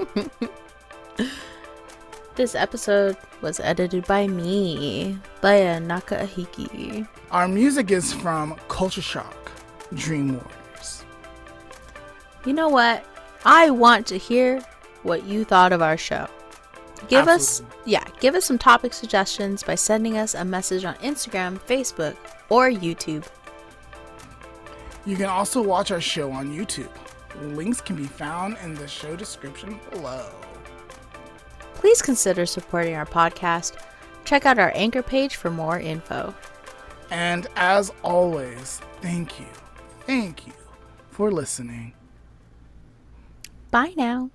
This 2.37 2.53
episode 2.53 3.17
was 3.41 3.59
edited 3.59 4.05
by 4.05 4.27
me, 4.27 5.17
Leah 5.41 5.79
Nakaahiki. 5.79 7.07
Our 7.31 7.47
music 7.47 7.89
is 7.89 8.13
from 8.13 8.55
Culture 8.67 9.01
Shock, 9.01 9.51
Dream 9.95 10.33
Warriors. 10.33 11.03
You 12.45 12.53
know 12.53 12.69
what? 12.69 13.03
I 13.43 13.71
want 13.71 14.05
to 14.07 14.19
hear 14.19 14.61
what 15.01 15.23
you 15.23 15.45
thought 15.45 15.73
of 15.73 15.81
our 15.81 15.97
show. 15.97 16.27
Give 17.07 17.27
Absolutely. 17.27 17.33
us, 17.33 17.79
yeah, 17.85 18.03
give 18.19 18.35
us 18.35 18.45
some 18.45 18.59
topic 18.59 18.93
suggestions 18.93 19.63
by 19.63 19.73
sending 19.73 20.19
us 20.19 20.35
a 20.35 20.45
message 20.45 20.85
on 20.85 20.93
Instagram, 20.97 21.57
Facebook, 21.61 22.15
or 22.49 22.69
YouTube. 22.69 23.25
You 25.07 25.15
can 25.15 25.27
also 25.27 25.61
watch 25.61 25.89
our 25.91 26.01
show 26.01 26.31
on 26.33 26.53
YouTube. 26.53 26.91
Links 27.55 27.79
can 27.79 27.95
be 27.95 28.03
found 28.03 28.57
in 28.61 28.75
the 28.75 28.89
show 28.89 29.15
description 29.15 29.79
below. 29.89 30.29
Please 31.75 32.01
consider 32.01 32.45
supporting 32.45 32.95
our 32.95 33.05
podcast. 33.05 33.77
Check 34.25 34.45
out 34.45 34.59
our 34.59 34.73
anchor 34.75 35.01
page 35.01 35.37
for 35.37 35.49
more 35.49 35.79
info. 35.79 36.35
And 37.09 37.47
as 37.55 37.89
always, 38.03 38.81
thank 39.01 39.39
you, 39.39 39.45
thank 40.01 40.45
you 40.45 40.53
for 41.09 41.31
listening. 41.31 41.93
Bye 43.71 43.93
now. 43.95 44.29